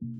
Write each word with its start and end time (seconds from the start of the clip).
thank 0.00 0.12
you 0.16 0.19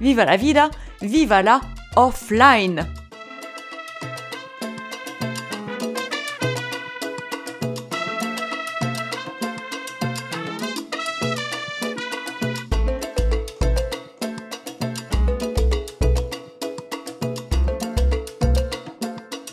viva 0.00 0.24
la 0.24 0.36
vida, 0.36 0.70
viva 1.00 1.42
la 1.42 1.60
offline. 1.96 2.86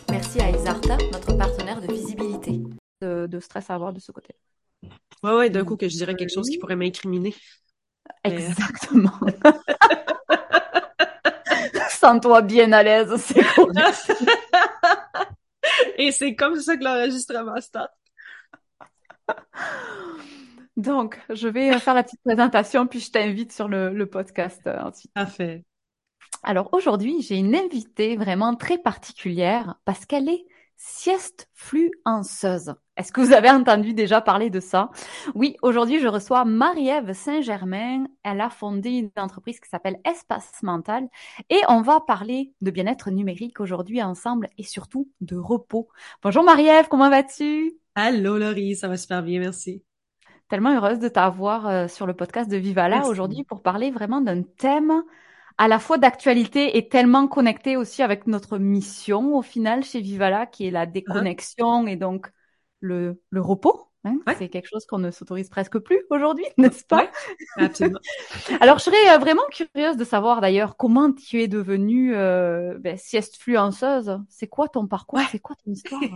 Merci 0.09 0.41
à 0.41 0.49
Isarta, 0.49 0.97
notre 1.11 1.37
partenaire 1.37 1.81
de 1.81 1.91
visibilité. 1.91 2.61
De, 3.01 3.27
de 3.27 3.39
stress 3.39 3.69
à 3.69 3.75
avoir 3.75 3.93
de 3.93 3.99
ce 3.99 4.11
côté. 4.11 4.33
Ouais, 5.23 5.33
ouais, 5.33 5.49
d'un 5.49 5.63
coup 5.63 5.77
que 5.77 5.87
je 5.87 5.95
dirais 5.95 6.15
quelque 6.15 6.33
chose 6.33 6.49
qui 6.49 6.57
pourrait 6.57 6.75
m'incriminer. 6.75 7.33
Exactement. 8.23 9.11
Sens-toi 11.89 12.41
bien 12.41 12.71
à 12.71 12.83
l'aise, 12.83 13.15
c'est 13.17 13.43
cool. 13.55 13.73
Et 15.97 16.11
c'est 16.11 16.35
comme 16.35 16.59
ça 16.59 16.77
que 16.77 16.83
l'enregistrement 16.83 17.59
start. 17.59 17.91
Donc, 20.77 21.19
je 21.29 21.47
vais 21.47 21.77
faire 21.79 21.95
la 21.95 22.03
petite 22.03 22.21
présentation, 22.23 22.87
puis 22.87 22.99
je 22.99 23.11
t'invite 23.11 23.51
sur 23.51 23.67
le, 23.67 23.89
le 23.89 24.05
podcast 24.05 24.61
euh, 24.67 24.79
ensuite. 24.79 25.11
Parfait. 25.13 25.65
Alors 26.43 26.73
aujourd'hui, 26.73 27.21
j'ai 27.21 27.35
une 27.35 27.55
invitée 27.55 28.15
vraiment 28.15 28.55
très 28.55 28.77
particulière 28.77 29.75
parce 29.85 30.05
qu'elle 30.05 30.29
est 30.29 30.45
sieste 30.77 31.49
fluenceuse. 31.53 32.75
Est-ce 32.95 33.11
que 33.11 33.21
vous 33.21 33.33
avez 33.33 33.49
entendu 33.49 33.93
déjà 33.93 34.21
parler 34.21 34.49
de 34.49 34.59
ça? 34.59 34.89
Oui, 35.35 35.55
aujourd'hui, 35.61 35.99
je 35.99 36.07
reçois 36.07 36.45
Marie-Ève 36.45 37.13
Saint-Germain. 37.13 38.05
Elle 38.23 38.41
a 38.41 38.49
fondé 38.49 38.91
une 38.91 39.11
entreprise 39.17 39.59
qui 39.59 39.69
s'appelle 39.69 39.99
Espace 40.05 40.63
Mental 40.63 41.07
et 41.49 41.59
on 41.67 41.81
va 41.81 41.99
parler 41.99 42.53
de 42.61 42.71
bien-être 42.71 43.11
numérique 43.11 43.59
aujourd'hui 43.59 44.01
ensemble 44.01 44.49
et 44.57 44.63
surtout 44.63 45.09
de 45.21 45.35
repos. 45.35 45.89
Bonjour 46.23 46.43
Marie-Ève, 46.43 46.87
comment 46.87 47.09
vas-tu? 47.09 47.73
Allô 47.95 48.37
Laurie, 48.37 48.75
ça 48.75 48.87
va 48.87 48.97
super 48.97 49.23
bien, 49.23 49.39
merci. 49.39 49.83
Tellement 50.49 50.75
heureuse 50.75 50.99
de 50.99 51.09
t'avoir 51.09 51.67
euh, 51.67 51.87
sur 51.87 52.05
le 52.07 52.13
podcast 52.13 52.49
de 52.49 52.55
Vivala 52.55 53.05
aujourd'hui 53.07 53.43
pour 53.43 53.61
parler 53.61 53.91
vraiment 53.91 54.21
d'un 54.21 54.43
thème 54.43 55.03
à 55.57 55.67
la 55.67 55.79
fois 55.79 55.97
d'actualité 55.97 56.77
et 56.77 56.89
tellement 56.89 57.27
connecté 57.27 57.77
aussi 57.77 58.03
avec 58.03 58.27
notre 58.27 58.57
mission 58.57 59.35
au 59.35 59.41
final 59.41 59.83
chez 59.83 60.01
Vivala 60.01 60.45
qui 60.45 60.67
est 60.67 60.71
la 60.71 60.85
déconnexion 60.85 61.87
et 61.87 61.95
donc 61.95 62.27
le, 62.81 63.21
le 63.29 63.41
repos. 63.41 63.91
Hein 64.03 64.17
Ouais. 64.25 64.35
C'est 64.37 64.49
quelque 64.49 64.67
chose 64.67 64.85
qu'on 64.85 64.99
ne 64.99 65.11
s'autorise 65.11 65.49
presque 65.49 65.79
plus 65.79 65.99
aujourd'hui, 66.09 66.45
n'est-ce 66.57 66.83
pas? 66.85 67.03
Ouais, 67.03 67.09
absolument. 67.57 67.99
Alors, 68.61 68.79
je 68.79 68.83
serais 68.83 69.15
euh, 69.15 69.17
vraiment 69.17 69.43
curieuse 69.51 69.97
de 69.97 70.03
savoir 70.03 70.41
d'ailleurs 70.41 70.77
comment 70.77 71.11
tu 71.11 71.41
es 71.41 71.47
devenue 71.47 72.15
euh, 72.15 72.77
ben, 72.79 72.97
sieste-fluenceuse. 72.97 74.19
C'est 74.29 74.47
quoi 74.47 74.67
ton 74.67 74.87
parcours? 74.87 75.19
C'est 75.31 75.39
quoi 75.39 75.55
ton 75.63 75.71
histoire? 75.71 76.01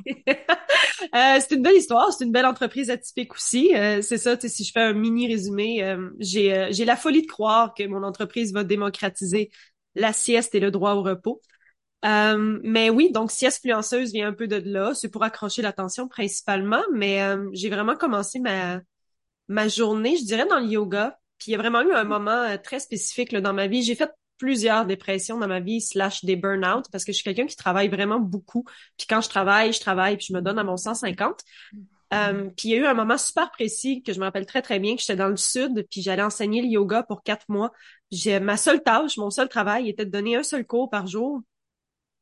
Euh, 1.15 1.39
c'est 1.39 1.55
une 1.55 1.63
belle 1.63 1.77
histoire, 1.77 2.13
c'est 2.13 2.25
une 2.25 2.31
belle 2.31 2.45
entreprise 2.45 2.91
atypique 2.91 3.33
aussi. 3.33 3.75
Euh, 3.75 4.03
c'est 4.03 4.19
ça, 4.19 4.39
si 4.39 4.63
je 4.63 4.71
fais 4.71 4.81
un 4.81 4.93
mini 4.93 5.27
résumé, 5.27 5.83
j'ai 6.19 6.67
j'ai 6.71 6.85
la 6.85 6.95
folie 6.95 7.23
de 7.23 7.27
croire 7.27 7.73
que 7.73 7.83
mon 7.87 8.03
entreprise 8.03 8.53
va 8.53 8.63
démocratiser 8.63 9.49
la 9.95 10.13
sieste 10.13 10.53
et 10.53 10.59
le 10.59 10.69
droit 10.69 10.93
au 10.93 11.01
repos. 11.01 11.41
Euh, 12.03 12.59
mais 12.63 12.89
oui, 12.89 13.11
donc 13.11 13.31
sieste 13.31 13.61
fluenceuse 13.61 14.11
vient 14.11 14.27
un 14.27 14.33
peu 14.33 14.47
de 14.47 14.57
là. 14.57 14.93
C'est 14.93 15.09
pour 15.09 15.23
accrocher 15.23 15.61
l'attention 15.61 16.07
principalement, 16.07 16.81
mais 16.93 17.21
euh, 17.21 17.49
j'ai 17.53 17.69
vraiment 17.69 17.95
commencé 17.95 18.39
ma 18.39 18.81
ma 19.47 19.67
journée, 19.67 20.17
je 20.17 20.23
dirais, 20.23 20.45
dans 20.47 20.59
le 20.59 20.67
yoga. 20.67 21.19
Puis 21.37 21.49
il 21.49 21.51
y 21.51 21.55
a 21.55 21.57
vraiment 21.57 21.81
eu 21.81 21.91
un 21.93 22.03
moment 22.03 22.31
euh, 22.31 22.57
très 22.57 22.79
spécifique 22.79 23.31
là, 23.31 23.41
dans 23.41 23.53
ma 23.53 23.67
vie. 23.67 23.83
J'ai 23.83 23.95
fait 23.95 24.11
plusieurs 24.37 24.85
dépressions 24.85 25.37
dans 25.37 25.47
ma 25.47 25.59
vie, 25.59 25.81
slash 25.81 26.25
des 26.25 26.35
burn-out, 26.35 26.85
parce 26.91 27.05
que 27.05 27.11
je 27.11 27.17
suis 27.17 27.23
quelqu'un 27.23 27.45
qui 27.45 27.55
travaille 27.55 27.89
vraiment 27.89 28.19
beaucoup. 28.19 28.63
Puis 28.97 29.05
quand 29.07 29.21
je 29.21 29.29
travaille, 29.29 29.71
je 29.73 29.79
travaille, 29.79 30.17
puis 30.17 30.27
je 30.29 30.33
me 30.33 30.41
donne 30.41 30.57
à 30.57 30.63
mon 30.63 30.77
150. 30.77 31.41
Euh, 32.13 32.49
puis 32.57 32.69
il 32.69 32.71
y 32.71 32.73
a 32.75 32.77
eu 32.77 32.85
un 32.85 32.93
moment 32.93 33.17
super 33.17 33.51
précis 33.51 34.03
que 34.03 34.11
je 34.13 34.19
me 34.19 34.25
rappelle 34.25 34.45
très 34.45 34.61
très 34.61 34.79
bien 34.79 34.95
que 34.95 35.01
j'étais 35.01 35.15
dans 35.15 35.29
le 35.29 35.37
sud, 35.37 35.85
puis 35.89 36.01
j'allais 36.01 36.23
enseigner 36.23 36.61
le 36.61 36.67
yoga 36.67 37.03
pour 37.03 37.23
quatre 37.23 37.47
mois. 37.49 37.71
J'ai 38.11 38.39
ma 38.39 38.57
seule 38.57 38.83
tâche, 38.83 39.17
mon 39.17 39.29
seul 39.29 39.47
travail 39.47 39.89
était 39.89 40.05
de 40.05 40.11
donner 40.11 40.35
un 40.35 40.43
seul 40.43 40.65
cours 40.65 40.89
par 40.89 41.07
jour, 41.07 41.41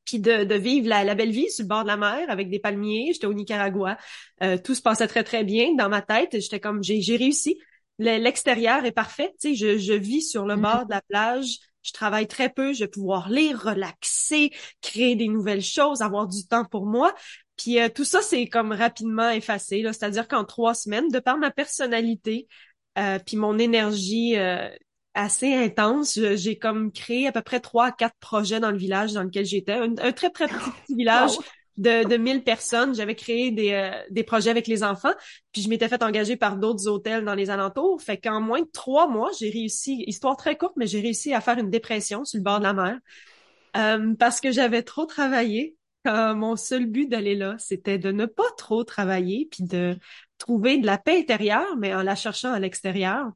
puis 0.06 0.20
de, 0.20 0.44
de 0.44 0.56
vivre 0.56 0.88
la, 0.88 1.04
la 1.04 1.16
belle 1.16 1.32
vie 1.32 1.50
sur 1.52 1.64
le 1.64 1.68
bord 1.70 1.84
de 1.84 1.88
la 1.88 1.98
mer 1.98 2.26
avec 2.30 2.50
des 2.50 2.60
palmiers. 2.60 3.12
J'étais 3.14 3.28
au 3.28 3.34
Nicaragua, 3.34 3.98
Euh, 4.44 4.58
tout 4.58 4.76
se 4.76 4.82
passait 4.82 5.08
très 5.08 5.24
très 5.24 5.44
bien 5.44 5.76
dans 5.76 5.90
ma 5.90 6.02
tête. 6.02 6.40
J'étais 6.40 6.60
comme 6.60 6.84
j'ai 6.84 7.02
j'ai 7.02 7.18
réussi. 7.18 7.60
Le- 8.00 8.18
L'extérieur 8.18 8.86
est 8.86 8.92
parfait, 8.92 9.34
tu 9.42 9.50
sais, 9.50 9.56
je, 9.56 9.78
je 9.78 9.94
vis 9.94 10.22
sur 10.22 10.46
le 10.46 10.56
Mhm. 10.56 10.62
bord 10.62 10.86
de 10.86 10.92
la 10.92 11.02
plage. 11.02 11.58
Je 11.82 11.92
travaille 11.94 12.28
très 12.28 12.50
peu, 12.50 12.74
je 12.74 12.80
vais 12.82 12.88
pouvoir 12.90 13.30
lire, 13.30 13.62
relaxer, 13.62 14.52
créer 14.82 15.16
des 15.16 15.28
nouvelles 15.28 15.62
choses, 15.64 16.02
avoir 16.02 16.28
du 16.28 16.46
temps 16.48 16.66
pour 16.66 16.86
moi. 16.86 17.14
Puis 17.58 17.80
euh, 17.80 17.90
tout 17.90 18.04
ça, 18.06 18.22
c'est 18.22 18.48
comme 18.48 18.72
rapidement 18.72 19.30
effacé. 19.30 19.82
là. 19.82 19.94
C'est-à-dire 19.94 20.28
qu'en 20.28 20.46
trois 20.46 20.74
semaines, 20.74 21.10
de 21.10 21.20
par 21.20 21.38
ma 21.38 21.52
personnalité, 21.52 22.48
euh, 22.98 23.20
puis 23.26 23.38
mon 23.38 23.58
énergie 23.60 24.38
euh, 24.38 24.70
assez 25.14 25.54
intense, 25.54 26.20
j'ai 26.36 26.58
comme 26.58 26.92
créé 26.92 27.28
à 27.28 27.32
peu 27.32 27.42
près 27.42 27.60
trois 27.60 27.88
à 27.88 27.92
quatre 27.92 28.16
projets 28.20 28.60
dans 28.60 28.72
le 28.72 28.78
village 28.78 29.14
dans 29.14 29.24
lequel 29.24 29.46
j'étais. 29.46 29.74
Un, 29.74 29.96
un 29.98 30.12
très, 30.12 30.30
très 30.30 30.48
petit 30.86 30.96
village 30.96 31.32
Wow. 31.32 31.44
de, 31.78 32.06
de 32.08 32.18
1000 32.18 32.44
personnes. 32.44 32.94
J'avais 32.96 33.16
créé 33.16 33.52
des, 33.52 33.72
euh, 33.74 33.92
des 34.12 34.24
projets 34.24 34.50
avec 34.52 34.68
les 34.68 34.84
enfants, 34.84 35.14
puis 35.52 35.62
je 35.62 35.70
m'étais 35.70 35.88
fait 35.90 36.04
engager 36.04 36.36
par 36.38 36.58
d'autres 36.58 36.88
hôtels 36.88 37.26
dans 37.26 37.36
les 37.36 37.50
alentours. 37.50 38.02
Fait 38.02 38.18
qu'en 38.18 38.42
moins 38.42 38.62
de 38.62 38.70
trois 38.72 39.08
mois, 39.08 39.32
j'ai 39.40 39.50
réussi, 39.50 40.04
histoire 40.08 40.38
très 40.38 40.58
courte, 40.58 40.74
mais 40.78 40.88
j'ai 40.88 41.02
réussi 41.02 41.34
à 41.34 41.42
faire 41.42 41.58
une 41.58 41.70
dépression 41.70 42.26
sur 42.26 42.38
le 42.38 42.44
bord 42.44 42.60
de 42.60 42.64
la 42.64 42.74
mer 42.74 42.98
euh, 43.78 44.14
parce 44.18 44.42
que 44.42 44.52
j'avais 44.52 44.84
trop 44.84 45.06
travaillé. 45.06 45.76
Euh, 46.08 46.34
mon 46.34 46.56
seul 46.56 46.86
but 46.86 47.08
d'aller 47.10 47.36
là, 47.36 47.56
c'était 47.60 47.98
de 47.98 48.12
ne 48.12 48.26
pas 48.26 48.50
trop 48.58 48.84
travailler, 48.84 49.48
puis 49.52 49.64
de 49.64 49.98
trouver 50.38 50.78
de 50.78 50.86
la 50.86 50.98
paix 50.98 51.20
intérieure, 51.20 51.76
mais 51.78 51.94
en 51.94 52.02
la 52.04 52.16
cherchant 52.16 52.54
à 52.54 52.60
l'extérieur. 52.60 53.28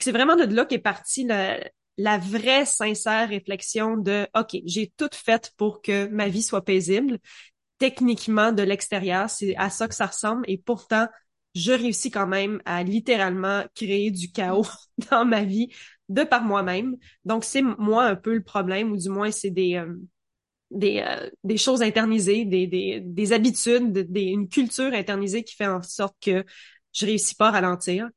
C'est 0.00 0.12
vraiment 0.12 0.36
de 0.36 0.44
là 0.44 0.64
qu'est 0.64 0.78
partie 0.78 1.24
la, 1.24 1.58
la 1.96 2.18
vraie 2.18 2.64
sincère 2.66 3.28
réflexion 3.28 3.96
de 3.96 4.26
OK, 4.36 4.56
j'ai 4.64 4.92
tout 4.96 5.08
fait 5.12 5.52
pour 5.56 5.82
que 5.82 6.06
ma 6.08 6.28
vie 6.28 6.42
soit 6.42 6.64
paisible. 6.64 7.18
Techniquement, 7.78 8.52
de 8.52 8.62
l'extérieur, 8.62 9.30
c'est 9.30 9.56
à 9.56 9.70
ça 9.70 9.88
que 9.88 9.94
ça 9.94 10.06
ressemble. 10.06 10.44
Et 10.48 10.58
pourtant, 10.58 11.08
je 11.54 11.72
réussis 11.72 12.10
quand 12.10 12.26
même 12.26 12.60
à 12.64 12.82
littéralement 12.84 13.64
créer 13.74 14.10
du 14.10 14.32
chaos 14.32 14.66
dans 15.10 15.24
ma 15.24 15.44
vie 15.44 15.68
de 16.08 16.24
par 16.24 16.42
moi-même. 16.44 16.96
Donc, 17.24 17.44
c'est 17.44 17.62
moi 17.62 18.04
un 18.04 18.16
peu 18.16 18.34
le 18.34 18.42
problème, 18.42 18.92
ou 18.92 18.96
du 18.96 19.08
moins, 19.10 19.30
c'est 19.30 19.50
des, 19.50 19.76
euh, 19.76 19.94
des, 20.70 21.00
euh, 21.06 21.30
des 21.44 21.56
choses 21.56 21.82
internisées, 21.82 22.44
des, 22.44 22.66
des, 22.66 23.00
des 23.02 23.32
habitudes, 23.32 23.92
des, 23.92 24.22
une 24.24 24.48
culture 24.48 24.92
internisée 24.92 25.44
qui 25.44 25.54
fait 25.56 25.66
en 25.66 25.82
sorte 25.82 26.16
que 26.20 26.44
je 26.92 27.06
réussis 27.06 27.34
pas 27.34 27.48
à 27.48 27.52
ralentir. 27.52 28.08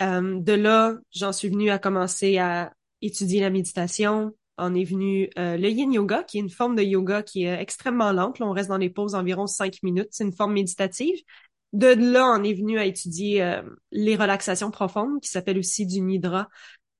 Euh, 0.00 0.40
de 0.40 0.52
là, 0.52 0.96
j'en 1.14 1.32
suis 1.32 1.48
venue 1.48 1.70
à 1.70 1.78
commencer 1.78 2.38
à 2.38 2.72
étudier 3.00 3.40
la 3.40 3.50
méditation. 3.50 4.34
En 4.58 4.74
est 4.74 4.84
venu 4.84 5.30
euh, 5.38 5.56
le 5.56 5.68
yin 5.68 5.92
yoga, 5.92 6.22
qui 6.22 6.38
est 6.38 6.40
une 6.40 6.50
forme 6.50 6.76
de 6.76 6.82
yoga 6.82 7.22
qui 7.22 7.44
est 7.44 7.60
extrêmement 7.60 8.12
lente. 8.12 8.40
On 8.40 8.52
reste 8.52 8.68
dans 8.68 8.76
les 8.76 8.90
pauses 8.90 9.14
environ 9.14 9.46
cinq 9.46 9.82
minutes. 9.82 10.08
C'est 10.10 10.24
une 10.24 10.32
forme 10.32 10.52
méditative. 10.52 11.16
De 11.72 11.86
là, 11.86 12.36
on 12.38 12.44
est 12.44 12.52
venu 12.52 12.78
à 12.78 12.84
étudier 12.84 13.42
euh, 13.42 13.62
les 13.90 14.14
relaxations 14.14 14.70
profondes, 14.70 15.20
qui 15.22 15.30
s'appellent 15.30 15.58
aussi 15.58 15.86
du 15.86 16.00
nidra, 16.00 16.48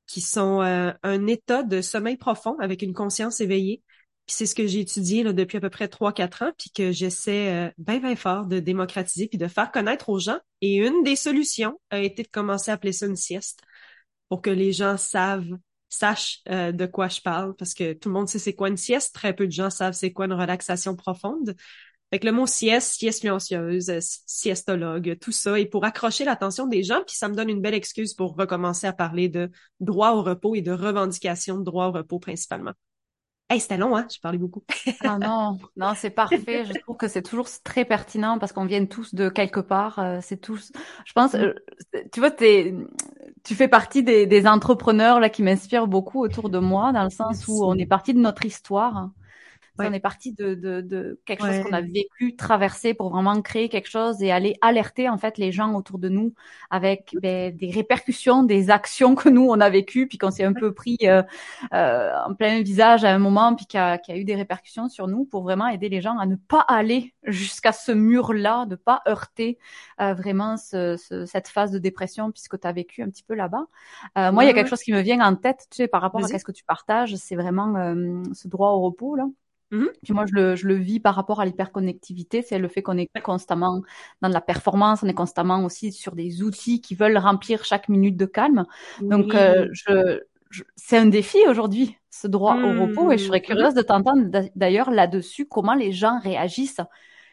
qui 0.06 0.22
sont 0.22 0.62
euh, 0.62 0.92
un 1.02 1.26
état 1.26 1.62
de 1.62 1.82
sommeil 1.82 2.16
profond 2.16 2.56
avec 2.58 2.82
une 2.82 2.94
conscience 2.94 3.40
éveillée. 3.40 3.82
C'est 4.26 4.46
ce 4.46 4.54
que 4.54 4.66
j'ai 4.66 4.80
étudié 4.80 5.24
depuis 5.24 5.58
à 5.58 5.60
peu 5.60 5.68
près 5.68 5.88
3-4 5.88 6.44
ans, 6.44 6.52
puis 6.56 6.70
que 6.70 6.92
j'essaie 6.92 7.52
euh, 7.52 7.70
bien, 7.76 7.98
bien 7.98 8.16
fort 8.16 8.46
de 8.46 8.60
démocratiser 8.60 9.28
puis 9.28 9.38
de 9.38 9.48
faire 9.48 9.70
connaître 9.72 10.08
aux 10.08 10.18
gens. 10.18 10.38
Et 10.60 10.76
une 10.76 11.02
des 11.02 11.16
solutions 11.16 11.78
a 11.90 12.00
été 12.00 12.22
de 12.22 12.28
commencer 12.28 12.70
à 12.70 12.74
appeler 12.74 12.92
ça 12.92 13.06
une 13.06 13.16
sieste 13.16 13.60
pour 14.28 14.40
que 14.40 14.50
les 14.50 14.72
gens 14.72 14.96
sachent 14.96 16.40
euh, 16.48 16.72
de 16.72 16.86
quoi 16.86 17.08
je 17.08 17.20
parle, 17.20 17.54
parce 17.56 17.74
que 17.74 17.92
tout 17.92 18.08
le 18.08 18.14
monde 18.14 18.28
sait 18.28 18.38
c'est 18.38 18.54
quoi 18.54 18.68
une 18.68 18.78
sieste, 18.78 19.14
très 19.14 19.34
peu 19.34 19.46
de 19.46 19.52
gens 19.52 19.70
savent 19.70 19.92
c'est 19.92 20.12
quoi 20.12 20.24
une 20.26 20.32
relaxation 20.32 20.96
profonde. 20.96 21.54
Fait 22.12 22.24
le 22.24 22.32
mot 22.32 22.46
sieste, 22.46 22.92
sieste 22.98 23.20
silencieuse, 23.20 23.90
euh, 23.90 23.98
siestologue, 24.00 25.18
tout 25.20 25.32
ça, 25.32 25.58
et 25.58 25.66
pour 25.66 25.84
accrocher 25.84 26.24
l'attention 26.24 26.66
des 26.66 26.82
gens, 26.82 27.02
puis 27.06 27.16
ça 27.16 27.28
me 27.28 27.34
donne 27.34 27.50
une 27.50 27.60
belle 27.62 27.74
excuse 27.74 28.14
pour 28.14 28.36
recommencer 28.36 28.86
à 28.86 28.92
parler 28.92 29.28
de 29.28 29.50
droit 29.80 30.12
au 30.12 30.22
repos 30.22 30.54
et 30.54 30.62
de 30.62 30.72
revendication 30.72 31.58
de 31.58 31.64
droit 31.64 31.86
au 31.86 31.92
repos 31.92 32.18
principalement. 32.18 32.72
Hey, 33.48 33.60
c'était 33.60 33.76
long, 33.76 33.94
hein? 33.96 34.06
Je 34.10 34.18
parlais 34.18 34.38
beaucoup. 34.38 34.62
ah 35.00 35.18
non, 35.18 35.58
non, 35.76 35.92
c'est 35.94 36.10
parfait. 36.10 36.64
Je 36.64 36.72
trouve 36.80 36.96
que 36.96 37.08
c'est 37.08 37.22
toujours 37.22 37.48
très 37.64 37.84
pertinent 37.84 38.38
parce 38.38 38.52
qu'on 38.52 38.64
vient 38.64 38.86
tous 38.86 39.14
de 39.14 39.28
quelque 39.28 39.60
part. 39.60 39.98
Euh, 39.98 40.18
c'est 40.22 40.38
tous. 40.38 40.72
Je 41.04 41.12
pense, 41.12 41.34
mm. 41.34 41.36
euh, 41.36 41.54
tu 42.12 42.20
vois, 42.20 42.30
t'es, 42.30 42.74
tu 43.44 43.54
fais 43.54 43.68
partie 43.68 44.02
des, 44.02 44.26
des 44.26 44.46
entrepreneurs 44.46 45.20
là 45.20 45.28
qui 45.28 45.42
m'inspirent 45.42 45.86
beaucoup 45.86 46.20
autour 46.20 46.48
de 46.48 46.58
moi, 46.58 46.92
dans 46.92 47.04
le 47.04 47.10
sens 47.10 47.46
où 47.46 47.64
on 47.64 47.76
est 47.76 47.86
parti 47.86 48.14
de 48.14 48.20
notre 48.20 48.46
histoire. 48.46 49.10
On 49.78 49.92
est 49.92 50.00
parti 50.00 50.32
de, 50.32 50.54
de, 50.54 50.80
de 50.80 51.20
quelque 51.24 51.44
chose 51.44 51.64
qu'on 51.64 51.72
a 51.72 51.80
vécu, 51.80 52.36
traversé 52.36 52.94
pour 52.94 53.10
vraiment 53.10 53.40
créer 53.40 53.68
quelque 53.68 53.88
chose 53.88 54.22
et 54.22 54.30
aller 54.30 54.56
alerter 54.60 55.08
en 55.08 55.18
fait 55.18 55.38
les 55.38 55.50
gens 55.50 55.74
autour 55.74 55.98
de 55.98 56.08
nous 56.08 56.34
avec 56.70 57.16
ben, 57.20 57.54
des 57.56 57.70
répercussions, 57.70 58.42
des 58.42 58.70
actions 58.70 59.14
que 59.14 59.28
nous 59.28 59.46
on 59.48 59.60
a 59.60 59.70
vécues 59.70 60.06
puis 60.06 60.18
qu'on 60.18 60.30
s'est 60.30 60.44
un 60.44 60.52
peu 60.52 60.72
pris 60.72 60.98
euh, 61.04 61.22
euh, 61.72 62.12
en 62.26 62.34
plein 62.34 62.62
visage 62.62 63.04
à 63.04 63.10
un 63.10 63.18
moment 63.18 63.54
puis 63.54 63.66
qui 63.66 63.78
a, 63.78 63.92
a 64.06 64.16
eu 64.16 64.24
des 64.24 64.36
répercussions 64.36 64.88
sur 64.88 65.08
nous 65.08 65.24
pour 65.24 65.42
vraiment 65.42 65.66
aider 65.68 65.88
les 65.88 66.00
gens 66.00 66.18
à 66.18 66.26
ne 66.26 66.36
pas 66.36 66.64
aller 66.68 67.14
jusqu'à 67.24 67.72
ce 67.72 67.92
mur-là, 67.92 68.66
de 68.66 68.76
pas 68.76 69.02
heurter 69.08 69.58
euh, 70.00 70.14
vraiment 70.14 70.56
ce, 70.56 70.96
ce, 70.96 71.26
cette 71.26 71.48
phase 71.48 71.70
de 71.70 71.78
dépression 71.78 72.30
puisque 72.30 72.60
tu 72.60 72.66
as 72.66 72.72
vécu 72.72 73.02
un 73.02 73.08
petit 73.08 73.22
peu 73.22 73.34
là-bas. 73.34 73.66
Euh, 74.18 74.32
moi, 74.32 74.44
il 74.44 74.48
y 74.48 74.50
a 74.50 74.54
quelque 74.54 74.68
chose 74.68 74.82
qui 74.82 74.92
me 74.92 75.00
vient 75.00 75.20
en 75.20 75.36
tête, 75.36 75.66
tu 75.70 75.76
sais, 75.76 75.88
par 75.88 76.02
rapport 76.02 76.24
à 76.24 76.28
ce 76.28 76.44
que 76.44 76.52
tu 76.52 76.64
partages, 76.64 77.14
c'est 77.16 77.36
vraiment 77.36 77.76
euh, 77.76 78.22
ce 78.32 78.48
droit 78.48 78.70
au 78.70 78.80
repos 78.80 79.16
là. 79.16 79.24
Mmh. 79.72 79.86
Puis 80.02 80.12
moi, 80.12 80.26
je 80.26 80.34
le, 80.34 80.54
je 80.54 80.68
le 80.68 80.74
vis 80.74 81.00
par 81.00 81.14
rapport 81.14 81.40
à 81.40 81.46
l'hyperconnectivité, 81.46 82.42
c'est 82.42 82.58
le 82.58 82.68
fait 82.68 82.82
qu'on 82.82 82.98
est 82.98 83.08
constamment 83.22 83.82
dans 84.20 84.28
de 84.28 84.34
la 84.34 84.42
performance, 84.42 85.02
on 85.02 85.08
est 85.08 85.14
constamment 85.14 85.64
aussi 85.64 85.92
sur 85.92 86.14
des 86.14 86.42
outils 86.42 86.82
qui 86.82 86.94
veulent 86.94 87.16
remplir 87.16 87.64
chaque 87.64 87.88
minute 87.88 88.16
de 88.16 88.26
calme. 88.26 88.66
Donc, 89.00 89.34
euh, 89.34 89.68
je, 89.72 90.18
c'est 90.76 90.98
un 90.98 91.06
défi 91.06 91.38
aujourd'hui, 91.48 91.96
ce 92.10 92.28
droit 92.28 92.56
au 92.56 92.82
repos, 92.82 93.10
et 93.10 93.16
je 93.16 93.24
serais 93.24 93.38
mmh. 93.38 93.42
curieuse 93.42 93.74
de 93.74 93.82
t'entendre 93.82 94.30
d'ailleurs 94.54 94.90
là-dessus, 94.90 95.46
comment 95.46 95.74
les 95.74 95.92
gens 95.92 96.20
réagissent 96.20 96.82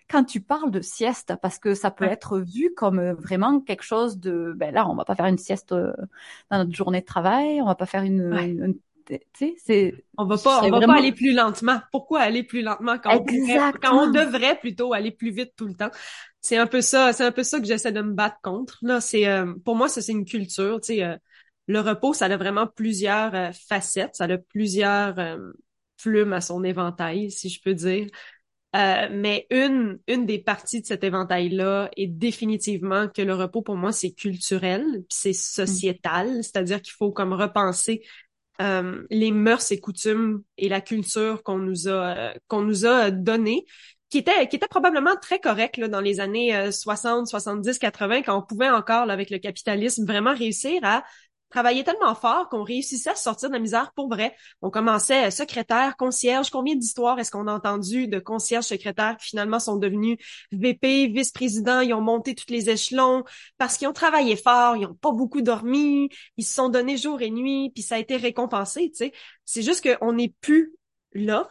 quand 0.09 0.23
tu 0.23 0.41
parles 0.41 0.71
de 0.71 0.81
sieste, 0.81 1.35
parce 1.41 1.59
que 1.59 1.75
ça 1.75 1.91
peut 1.91 2.05
être 2.05 2.39
vu 2.39 2.73
comme 2.75 2.99
euh, 2.99 3.13
vraiment 3.13 3.59
quelque 3.59 3.83
chose 3.83 4.17
de, 4.19 4.53
ben 4.55 4.73
là, 4.73 4.89
on 4.89 4.95
va 4.95 5.05
pas 5.05 5.13
faire 5.13 5.27
une 5.27 5.37
sieste 5.37 5.71
euh, 5.71 5.93
dans 6.49 6.57
notre 6.57 6.73
journée 6.73 7.01
de 7.01 7.05
travail, 7.05 7.61
on 7.61 7.65
va 7.65 7.75
pas 7.75 7.85
faire 7.85 8.01
une, 8.01 8.33
une 8.33 8.79
on 10.17 10.25
va 10.25 10.37
pas 10.37 10.61
on 10.63 10.69
va 10.69 10.79
pas 10.81 10.97
aller 10.97 11.11
plus 11.11 11.33
lentement. 11.33 11.79
Pourquoi 11.91 12.21
aller 12.21 12.43
plus 12.43 12.61
lentement 12.61 12.97
quand 12.99 13.17
on, 13.17 13.71
quand 13.81 14.07
on 14.07 14.11
devrait 14.11 14.59
plutôt 14.59 14.93
aller 14.93 15.11
plus 15.11 15.31
vite 15.31 15.53
tout 15.55 15.65
le 15.65 15.73
temps? 15.73 15.89
C'est 16.41 16.57
un 16.57 16.67
peu 16.67 16.81
ça, 16.81 17.11
c'est 17.11 17.25
un 17.25 17.31
peu 17.31 17.43
ça 17.43 17.59
que 17.59 17.65
j'essaie 17.65 17.91
de 17.91 18.01
me 18.01 18.13
battre 18.13 18.37
contre. 18.41 18.77
Là, 18.81 19.01
c'est 19.01 19.27
euh, 19.27 19.53
pour 19.65 19.75
moi 19.75 19.89
ça 19.89 20.01
c'est 20.01 20.11
une 20.11 20.25
culture, 20.25 20.79
tu 20.81 20.93
sais 20.93 21.03
euh, 21.03 21.17
le 21.67 21.79
repos 21.79 22.13
ça 22.13 22.25
a 22.25 22.37
vraiment 22.37 22.67
plusieurs 22.67 23.33
euh, 23.35 23.51
facettes, 23.67 24.15
ça 24.15 24.25
a 24.25 24.37
plusieurs 24.37 25.15
plumes 26.01 26.33
à 26.33 26.41
son 26.41 26.63
éventail 26.63 27.31
si 27.31 27.49
je 27.49 27.61
peux 27.61 27.73
dire. 27.73 28.07
mais 28.73 29.47
une 29.49 29.99
une 30.07 30.25
des 30.25 30.39
parties 30.39 30.81
de 30.81 30.85
cet 30.85 31.03
éventail 31.03 31.49
là 31.49 31.89
est 31.97 32.07
définitivement 32.07 33.07
que 33.07 33.21
le 33.21 33.33
repos 33.33 33.61
pour 33.61 33.75
moi 33.75 33.91
c'est 33.91 34.11
culturel, 34.11 34.83
c'est 35.09 35.31
mmh. 35.31 35.33
sociétal, 35.33 36.43
c'est-à-dire 36.43 36.81
qu'il 36.81 36.93
faut 36.93 37.11
comme 37.11 37.33
repenser 37.33 38.01
euh, 38.61 39.03
les 39.09 39.31
mœurs 39.31 39.71
et 39.71 39.79
coutumes 39.79 40.43
et 40.57 40.69
la 40.69 40.81
culture 40.81 41.43
qu'on 41.43 41.57
nous 41.57 41.87
a 41.87 42.17
euh, 42.17 42.33
qu'on 42.47 42.61
nous 42.61 42.85
a 42.85 43.11
donné 43.11 43.65
qui 44.09 44.17
était 44.17 44.47
qui 44.47 44.55
était 44.55 44.67
probablement 44.67 45.15
très 45.21 45.39
correct 45.39 45.77
là, 45.77 45.87
dans 45.87 46.01
les 46.01 46.19
années 46.19 46.71
60, 46.71 47.27
70, 47.27 47.77
80 47.77 48.23
quand 48.23 48.37
on 48.37 48.41
pouvait 48.41 48.69
encore 48.69 49.09
avec 49.09 49.29
le 49.29 49.37
capitalisme 49.37 50.05
vraiment 50.05 50.33
réussir 50.33 50.79
à 50.83 51.03
travaillait 51.49 51.83
tellement 51.83 52.15
fort 52.15 52.49
qu'on 52.49 52.63
réussissait 52.63 53.09
à 53.09 53.15
sortir 53.15 53.49
de 53.49 53.53
la 53.53 53.59
misère 53.59 53.91
pour 53.95 54.09
vrai. 54.09 54.35
On 54.61 54.69
commençait 54.69 55.27
euh, 55.27 55.29
secrétaire, 55.31 55.97
concierge. 55.97 56.49
Combien 56.49 56.75
d'histoires 56.75 57.19
est-ce 57.19 57.31
qu'on 57.31 57.47
a 57.47 57.53
entendu 57.53 58.07
de 58.07 58.19
concierges 58.19 58.65
secrétaires 58.65 59.17
qui 59.17 59.29
finalement 59.29 59.59
sont 59.59 59.77
devenus 59.77 60.17
VP, 60.51 61.07
vice-président, 61.07 61.81
ils 61.81 61.93
ont 61.93 62.01
monté 62.01 62.35
tous 62.35 62.49
les 62.49 62.69
échelons 62.69 63.23
parce 63.57 63.77
qu'ils 63.77 63.87
ont 63.87 63.93
travaillé 63.93 64.35
fort, 64.35 64.75
ils 64.75 64.85
ont 64.85 64.93
pas 64.93 65.11
beaucoup 65.11 65.41
dormi, 65.41 66.09
ils 66.37 66.45
se 66.45 66.53
sont 66.53 66.69
donnés 66.69 66.97
jour 66.97 67.21
et 67.21 67.31
nuit, 67.31 67.71
puis 67.73 67.83
ça 67.83 67.95
a 67.95 67.99
été 67.99 68.17
récompensé, 68.17 68.89
tu 68.91 68.97
sais. 68.97 69.13
C'est 69.45 69.61
juste 69.61 69.87
qu'on 69.87 70.13
n'est 70.13 70.33
plus 70.41 70.73
là. 71.13 71.49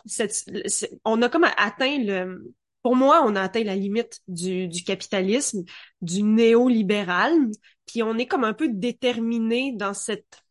on 1.04 1.22
a 1.22 1.28
comme 1.28 1.46
atteint 1.56 1.98
le, 1.98 2.54
pour 2.82 2.96
moi, 2.96 3.22
on 3.26 3.36
a 3.36 3.42
atteint 3.42 3.64
la 3.64 3.76
limite 3.76 4.20
du, 4.28 4.68
du 4.68 4.84
capitalisme, 4.84 5.64
du 6.00 6.22
néolibéral, 6.22 7.32
puis 7.86 8.02
on 8.02 8.18
est 8.18 8.26
comme 8.26 8.44
un 8.44 8.54
peu 8.54 8.68
déterminé 8.68 9.72
dans 9.72 9.94
cette 9.94 10.42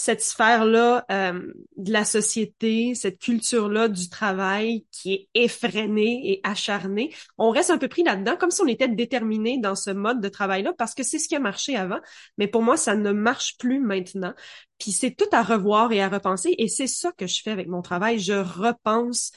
cette 0.00 0.22
sphère-là 0.22 1.04
euh, 1.10 1.52
de 1.76 1.92
la 1.92 2.06
société, 2.06 2.94
cette 2.94 3.18
culture-là 3.18 3.88
du 3.88 4.08
travail 4.08 4.86
qui 4.90 5.12
est 5.12 5.28
effrénée 5.34 6.32
et 6.32 6.40
acharnée. 6.42 7.14
On 7.36 7.50
reste 7.50 7.68
un 7.70 7.76
peu 7.76 7.88
pris 7.88 8.02
là-dedans, 8.02 8.36
comme 8.38 8.50
si 8.50 8.62
on 8.62 8.66
était 8.66 8.88
déterminé 8.88 9.58
dans 9.58 9.74
ce 9.74 9.90
mode 9.90 10.22
de 10.22 10.28
travail-là, 10.30 10.72
parce 10.72 10.94
que 10.94 11.02
c'est 11.02 11.18
ce 11.18 11.28
qui 11.28 11.36
a 11.36 11.38
marché 11.38 11.76
avant. 11.76 11.98
Mais 12.38 12.46
pour 12.46 12.62
moi, 12.62 12.78
ça 12.78 12.96
ne 12.96 13.12
marche 13.12 13.58
plus 13.58 13.78
maintenant. 13.78 14.32
Puis 14.78 14.92
c'est 14.92 15.10
tout 15.10 15.28
à 15.32 15.42
revoir 15.42 15.92
et 15.92 16.00
à 16.00 16.08
repenser. 16.08 16.54
Et 16.56 16.68
c'est 16.68 16.86
ça 16.86 17.12
que 17.12 17.26
je 17.26 17.42
fais 17.42 17.50
avec 17.50 17.68
mon 17.68 17.82
travail. 17.82 18.18
Je 18.18 18.32
repense 18.32 19.32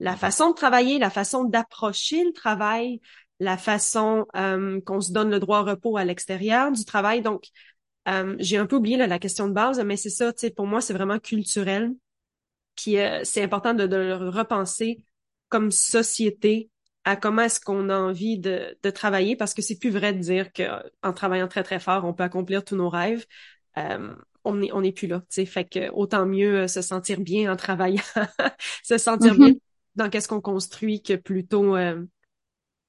la 0.00 0.16
façon 0.16 0.50
de 0.50 0.54
travailler, 0.54 0.98
la 0.98 1.10
façon 1.10 1.44
d'approcher 1.44 2.24
le 2.24 2.32
travail, 2.32 3.00
la 3.40 3.56
façon 3.56 4.26
euh, 4.36 4.80
qu'on 4.82 5.00
se 5.00 5.12
donne 5.12 5.30
le 5.30 5.38
droit 5.38 5.60
au 5.60 5.64
repos 5.64 5.96
à 5.96 6.04
l'extérieur 6.04 6.72
du 6.72 6.84
travail. 6.84 7.22
Donc, 7.22 7.48
euh, 8.08 8.36
j'ai 8.38 8.56
un 8.56 8.66
peu 8.66 8.76
oublié 8.76 8.96
la 8.96 9.18
question 9.18 9.48
de 9.48 9.52
base, 9.52 9.82
mais 9.84 9.96
c'est 9.96 10.10
ça, 10.10 10.32
tu 10.32 10.40
sais, 10.40 10.50
pour 10.50 10.66
moi, 10.66 10.80
c'est 10.80 10.94
vraiment 10.94 11.18
culturel. 11.18 11.92
Puis 12.76 12.98
euh, 12.98 13.20
c'est 13.24 13.42
important 13.42 13.74
de, 13.74 13.86
de, 13.86 13.96
le 13.96 14.28
repenser 14.28 15.02
comme 15.48 15.70
société 15.70 16.70
à 17.04 17.16
comment 17.16 17.42
est-ce 17.42 17.60
qu'on 17.60 17.88
a 17.88 17.96
envie 17.96 18.38
de, 18.38 18.76
de 18.82 18.90
travailler, 18.90 19.36
parce 19.36 19.54
que 19.54 19.62
c'est 19.62 19.78
plus 19.78 19.90
vrai 19.90 20.12
de 20.12 20.18
dire 20.18 20.52
que 20.52 20.64
en 21.02 21.12
travaillant 21.12 21.48
très 21.48 21.62
très 21.62 21.78
fort, 21.78 22.04
on 22.04 22.12
peut 22.12 22.24
accomplir 22.24 22.64
tous 22.64 22.76
nos 22.76 22.88
rêves. 22.88 23.26
on 24.44 24.54
n'est 24.56 24.72
on 24.72 24.82
est 24.82 24.92
plus 24.92 25.06
là, 25.06 25.20
tu 25.20 25.26
sais, 25.30 25.46
fait 25.46 25.64
que 25.64 25.88
autant 25.90 26.26
mieux 26.26 26.68
se 26.68 26.82
sentir 26.82 27.20
bien 27.20 27.52
en 27.52 27.56
travaillant, 27.56 28.02
se 28.82 28.98
sentir 28.98 29.34
mm-hmm. 29.34 29.52
bien 29.52 29.54
dans 29.96 30.10
qu'est-ce 30.10 30.28
qu'on 30.28 30.40
construit 30.40 31.02
que 31.02 31.14
plutôt 31.14 31.76
euh, 31.76 32.04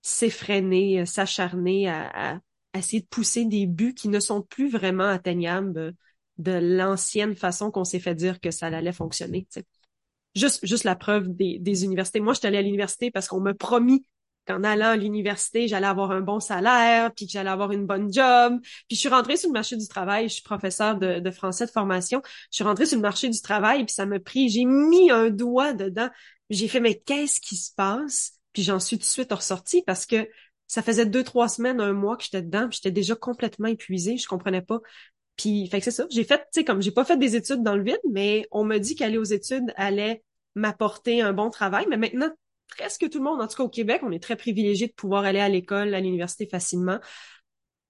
s'effréner, 0.02 1.02
euh, 1.02 1.06
s'acharner 1.06 1.90
à, 1.90 2.40
essayer 2.74 3.02
de 3.02 3.08
pousser 3.08 3.46
des 3.46 3.66
buts 3.66 3.96
qui 3.96 4.08
ne 4.08 4.20
sont 4.20 4.42
plus 4.42 4.70
vraiment 4.70 5.08
atteignables 5.08 5.96
de 6.38 6.52
l'ancienne 6.52 7.36
façon 7.36 7.72
qu'on 7.72 7.84
s'est 7.84 8.00
fait 8.00 8.14
dire 8.14 8.40
que 8.40 8.52
ça 8.52 8.68
allait 8.68 8.92
fonctionner. 8.92 9.48
Juste, 10.36 10.64
juste 10.64 10.84
la 10.84 10.96
preuve 10.96 11.30
des, 11.30 11.58
des 11.58 11.84
universités. 11.84 12.20
Moi, 12.20 12.34
je 12.34 12.40
suis 12.40 12.48
allée 12.48 12.60
à 12.60 12.62
l'université 12.62 13.10
parce 13.10 13.28
qu'on 13.28 13.40
m'a 13.40 13.56
promis 13.56 14.06
qu'en 14.48 14.64
allant 14.64 14.90
à 14.90 14.96
l'université, 14.96 15.68
j'allais 15.68 15.88
avoir 15.88 16.12
un 16.12 16.22
bon 16.22 16.40
salaire, 16.40 17.12
puis 17.14 17.26
que 17.26 17.32
j'allais 17.32 17.50
avoir 17.50 17.72
une 17.72 17.86
bonne 17.86 18.12
job. 18.12 18.60
Puis 18.88 18.96
je 18.96 19.00
suis 19.00 19.10
rentrée 19.10 19.38
sur 19.38 19.50
le 19.50 19.54
marché 19.54 19.76
du 19.78 19.88
travail. 19.88 20.30
Je 20.30 20.36
suis 20.36 20.44
professeure 20.44 20.98
de, 20.98 21.32
français 21.32 21.66
de 21.66 21.72
formation. 21.72 22.22
Je 22.52 22.58
suis 22.58 22.64
rentrée 22.64 22.86
sur 22.86 22.98
le 22.98 23.02
marché 23.02 23.30
du 23.30 23.42
travail, 23.42 23.86
puis 23.86 23.94
ça 23.94 24.06
m'a 24.06 24.20
pris, 24.20 24.50
j'ai 24.50 24.66
mis 24.66 25.12
un 25.12 25.30
doigt 25.30 25.74
dedans. 25.74 26.10
J'ai 26.50 26.68
fait, 26.68 26.80
mais 26.80 26.96
qu'est-ce 26.96 27.42
qui 27.42 27.56
se 27.56 27.74
passe? 27.74 28.34
Puis 28.54 28.64
j'en 28.64 28.80
suis 28.80 28.98
tout 28.98 29.02
de 29.02 29.06
suite 29.06 29.32
ressortie 29.32 29.84
parce 29.86 30.06
que 30.06 30.28
ça 30.68 30.82
faisait 30.82 31.06
deux, 31.06 31.24
trois 31.24 31.48
semaines, 31.48 31.80
un 31.80 31.94
mois 31.94 32.18
que 32.18 32.24
j'étais 32.24 32.42
dedans, 32.42 32.68
puis 32.68 32.80
j'étais 32.82 32.92
déjà 32.92 33.16
complètement 33.16 33.68
épuisée, 33.68 34.18
je 34.18 34.28
comprenais 34.28 34.62
pas. 34.62 34.80
Puis, 35.38 35.68
fait 35.70 35.80
que 35.80 35.86
c'est 35.86 35.92
ça. 35.92 36.08
J'ai 36.10 36.24
fait, 36.24 36.40
tu 36.40 36.46
sais, 36.52 36.66
comme 36.66 36.82
j'ai 36.82 36.92
pas 36.92 37.06
fait 37.06 37.18
des 37.18 37.36
études 37.36 37.64
dans 37.64 37.76
le 37.76 37.84
vide, 37.84 38.00
mais 38.10 38.48
on 38.52 38.64
m'a 38.64 38.80
dit 38.80 38.96
qu'aller 38.96 39.18
aux 39.18 39.24
études 39.24 39.72
allait 39.76 40.24
m'apporter 40.56 41.22
un 41.22 41.32
bon 41.34 41.50
travail. 41.50 41.86
Mais 41.90 41.98
maintenant, 41.98 42.32
presque 42.70 43.10
tout 43.10 43.18
le 43.18 43.24
monde, 43.24 43.42
en 43.42 43.48
tout 43.48 43.58
cas 43.58 43.64
au 43.64 43.70
Québec, 43.70 44.02
on 44.04 44.12
est 44.12 44.22
très 44.22 44.36
privilégié 44.36 44.88
de 44.88 44.94
pouvoir 44.94 45.26
aller 45.26 45.40
à 45.40 45.50
l'école, 45.50 45.94
à 45.94 46.00
l'université 46.00 46.48
facilement. 46.48 47.00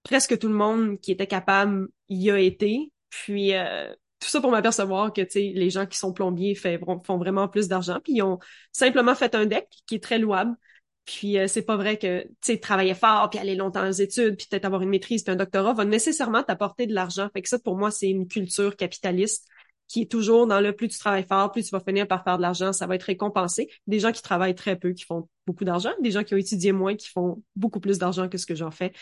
Presque 0.02 0.38
tout 0.38 0.48
le 0.48 0.54
monde 0.54 1.00
qui 1.00 1.12
était 1.12 1.26
capable 1.26 1.88
y 2.08 2.30
a 2.30 2.38
été. 2.38 2.92
Puis, 3.10 3.54
euh, 3.54 3.92
tout 4.20 4.28
ça 4.28 4.40
pour 4.40 4.50
m'apercevoir 4.50 5.12
que 5.12 5.22
les 5.34 5.70
gens 5.70 5.86
qui 5.86 5.98
sont 5.98 6.12
plombiers 6.12 6.54
font 6.54 7.18
vraiment 7.18 7.48
plus 7.48 7.68
d'argent. 7.68 8.00
Puis 8.02 8.14
ils 8.14 8.22
ont 8.22 8.38
simplement 8.72 9.14
fait 9.14 9.34
un 9.34 9.46
deck 9.46 9.68
qui 9.86 9.96
est 9.96 10.02
très 10.02 10.18
louable. 10.18 10.56
Puis 11.04 11.38
euh, 11.38 11.46
c'est 11.46 11.62
pas 11.62 11.76
vrai 11.76 11.98
que 11.98 12.26
tu 12.42 12.60
travailler 12.60 12.94
fort 12.94 13.30
puis 13.30 13.38
aller 13.38 13.54
longtemps 13.54 13.88
aux 13.88 13.92
études 13.92 14.36
puis 14.36 14.46
peut-être 14.50 14.66
avoir 14.66 14.82
une 14.82 14.90
maîtrise 14.90 15.22
puis 15.22 15.32
un 15.32 15.36
doctorat 15.36 15.72
va 15.72 15.84
nécessairement 15.84 16.42
t'apporter 16.42 16.86
de 16.86 16.94
l'argent. 16.94 17.28
Fait 17.32 17.40
que 17.40 17.48
ça 17.48 17.58
pour 17.58 17.78
moi 17.78 17.90
c'est 17.90 18.08
une 18.08 18.28
culture 18.28 18.76
capitaliste 18.76 19.46
qui 19.88 20.02
est 20.02 20.10
toujours 20.10 20.46
dans 20.46 20.60
le 20.60 20.74
plus 20.74 20.88
tu 20.88 20.98
travailles 20.98 21.26
fort, 21.26 21.50
plus 21.50 21.64
tu 21.64 21.70
vas 21.70 21.80
finir 21.80 22.06
par 22.06 22.22
faire 22.22 22.36
de 22.36 22.42
l'argent, 22.42 22.72
ça 22.72 22.86
va 22.86 22.94
être 22.94 23.04
récompensé. 23.04 23.68
Des 23.86 23.98
gens 23.98 24.12
qui 24.12 24.22
travaillent 24.22 24.54
très 24.54 24.76
peu 24.76 24.92
qui 24.92 25.04
font 25.04 25.28
beaucoup 25.46 25.64
d'argent, 25.64 25.90
des 26.02 26.10
gens 26.10 26.24
qui 26.24 26.34
ont 26.34 26.38
étudié 26.38 26.72
moins 26.72 26.94
qui 26.94 27.08
font 27.08 27.42
beaucoup 27.56 27.80
plus 27.80 27.98
d'argent 27.98 28.28
que 28.28 28.38
ce 28.38 28.46
que 28.46 28.54
j'en 28.54 28.70
fais. 28.70 28.92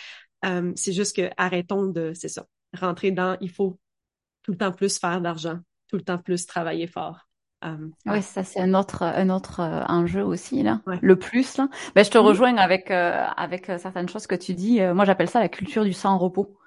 Euh, 0.44 0.72
c'est 0.76 0.92
juste 0.92 1.16
que 1.16 1.30
arrêtons 1.36 1.86
de 1.86 2.12
c'est 2.14 2.28
ça, 2.28 2.46
rentrer 2.72 3.10
dans 3.10 3.36
il 3.40 3.50
faut 3.50 3.78
tout 4.42 4.52
le 4.52 4.58
temps 4.58 4.72
plus 4.72 4.98
faire 4.98 5.20
d'argent, 5.20 5.58
tout 5.88 5.96
le 5.96 6.02
temps 6.02 6.18
plus 6.18 6.46
travailler 6.46 6.86
fort. 6.86 7.26
Euh, 7.64 7.88
oui, 8.04 8.22
ça 8.22 8.44
c'est 8.44 8.60
un 8.60 8.74
autre 8.74 9.02
un 9.02 9.30
autre 9.30 9.60
euh, 9.60 9.82
enjeu 9.88 10.22
aussi 10.22 10.62
là. 10.62 10.82
Le 11.00 11.16
plus 11.16 11.56
là. 11.56 11.68
Ben, 11.94 12.04
je 12.04 12.10
te 12.10 12.18
mhm. 12.18 12.24
rejoins 12.24 12.56
avec 12.58 12.90
euh, 12.90 13.24
avec 13.36 13.66
certaines 13.66 14.08
choses 14.08 14.26
que 14.26 14.34
tu 14.34 14.54
dis. 14.54 14.80
moi 14.94 15.04
j'appelle 15.04 15.28
ça 15.28 15.40
la 15.40 15.48
culture 15.48 15.84
du 15.84 15.92
sans 15.92 16.18
repos. 16.18 16.58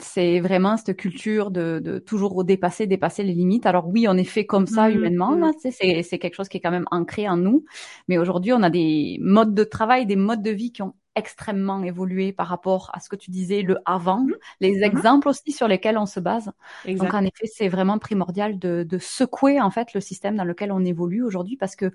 C'est 0.00 0.40
vraiment 0.40 0.76
cette 0.76 0.96
culture 0.96 1.50
de, 1.50 1.80
de 1.82 1.98
toujours 1.98 2.44
dépasser, 2.44 2.86
dépasser 2.86 3.22
les 3.22 3.34
limites. 3.34 3.66
Alors 3.66 3.88
oui, 3.88 4.06
on 4.08 4.16
est 4.16 4.24
fait 4.24 4.46
comme 4.46 4.66
ça 4.66 4.88
mhm. 4.88 4.96
humainement, 4.96 5.34
là, 5.34 5.52
c'est, 5.60 6.02
c'est 6.02 6.18
quelque 6.18 6.34
chose 6.34 6.48
qui 6.48 6.58
est 6.58 6.60
quand 6.60 6.70
même 6.70 6.86
ancré 6.90 7.28
en 7.28 7.36
nous. 7.36 7.64
Mais 8.08 8.18
aujourd'hui, 8.18 8.52
on 8.52 8.62
a 8.62 8.70
des 8.70 9.18
modes 9.20 9.54
de 9.54 9.64
travail, 9.64 10.06
des 10.06 10.16
modes 10.16 10.42
de 10.42 10.50
vie 10.50 10.72
qui 10.72 10.82
ont 10.82 10.94
extrêmement 11.18 11.82
évolué 11.82 12.32
par 12.32 12.46
rapport 12.46 12.90
à 12.94 13.00
ce 13.00 13.08
que 13.08 13.16
tu 13.16 13.32
disais, 13.32 13.62
le 13.62 13.78
avant, 13.84 14.20
mmh. 14.20 14.34
les 14.60 14.78
mmh. 14.78 14.84
exemples 14.84 15.28
aussi 15.28 15.50
sur 15.50 15.66
lesquels 15.66 15.98
on 15.98 16.06
se 16.06 16.20
base. 16.20 16.52
Donc 16.86 17.12
en 17.12 17.22
effet, 17.22 17.46
c'est 17.52 17.68
vraiment 17.68 17.98
primordial 17.98 18.58
de, 18.58 18.86
de, 18.88 18.98
secouer 18.98 19.60
en 19.60 19.70
fait 19.70 19.94
le 19.94 20.00
système 20.00 20.36
dans 20.36 20.44
lequel 20.44 20.70
on 20.70 20.84
évolue 20.84 21.24
aujourd'hui 21.24 21.56
parce 21.56 21.74
que 21.74 21.92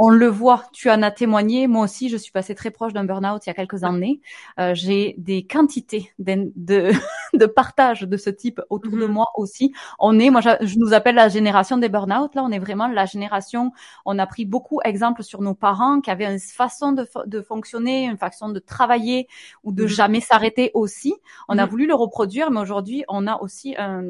on 0.00 0.10
le 0.10 0.28
voit, 0.28 0.64
tu 0.72 0.88
en 0.90 1.02
as 1.02 1.10
témoigné, 1.10 1.66
moi 1.66 1.82
aussi 1.84 2.08
je 2.08 2.16
suis 2.16 2.30
passée 2.30 2.54
très 2.54 2.70
proche 2.70 2.92
d'un 2.92 3.02
burn-out 3.02 3.44
il 3.44 3.48
y 3.48 3.50
a 3.50 3.54
quelques 3.54 3.82
années. 3.82 4.20
Euh, 4.60 4.72
j'ai 4.72 5.16
des 5.18 5.44
quantités 5.44 6.12
de, 6.20 6.52
de, 6.56 6.92
de, 7.34 7.46
partage 7.46 8.02
de 8.02 8.16
ce 8.16 8.30
type 8.30 8.60
autour 8.70 8.92
de 8.92 9.06
mm-hmm. 9.06 9.08
moi 9.08 9.26
aussi. 9.34 9.72
On 9.98 10.20
est, 10.20 10.30
moi 10.30 10.40
je, 10.40 10.78
nous 10.78 10.92
appelle 10.92 11.16
la 11.16 11.28
génération 11.28 11.78
des 11.78 11.88
burn-out, 11.88 12.34
là 12.36 12.44
on 12.44 12.52
est 12.52 12.60
vraiment 12.60 12.86
la 12.86 13.06
génération, 13.06 13.72
on 14.06 14.20
a 14.20 14.26
pris 14.26 14.44
beaucoup 14.44 14.78
d'exemples 14.84 15.24
sur 15.24 15.42
nos 15.42 15.54
parents 15.54 16.00
qui 16.00 16.12
avaient 16.12 16.32
une 16.32 16.38
façon 16.38 16.92
de, 16.92 17.04
de 17.26 17.42
fonctionner, 17.42 18.04
une 18.04 18.18
façon 18.18 18.50
de 18.50 18.60
travailler 18.60 19.26
ou 19.64 19.72
de 19.72 19.84
mm-hmm. 19.84 19.88
jamais 19.88 20.20
s'arrêter 20.20 20.70
aussi. 20.74 21.14
On 21.48 21.58
a 21.58 21.66
mm-hmm. 21.66 21.70
voulu 21.70 21.86
le 21.88 21.94
reproduire, 21.94 22.52
mais 22.52 22.60
aujourd'hui 22.60 23.04
on 23.08 23.26
a 23.26 23.42
aussi 23.42 23.74
un, 23.76 24.04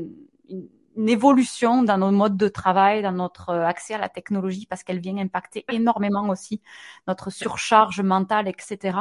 une, 0.50 0.68
une 0.98 1.08
évolution 1.08 1.84
dans 1.84 1.96
nos 1.96 2.10
modes 2.10 2.36
de 2.36 2.48
travail, 2.48 3.02
dans 3.02 3.12
notre 3.12 3.50
euh, 3.50 3.64
accès 3.64 3.94
à 3.94 3.98
la 3.98 4.08
technologie, 4.08 4.66
parce 4.66 4.82
qu'elle 4.82 4.98
vient 4.98 5.16
impacter 5.16 5.64
énormément 5.70 6.28
aussi 6.28 6.60
notre 7.06 7.30
surcharge 7.30 8.00
mentale, 8.00 8.48
etc. 8.48 8.98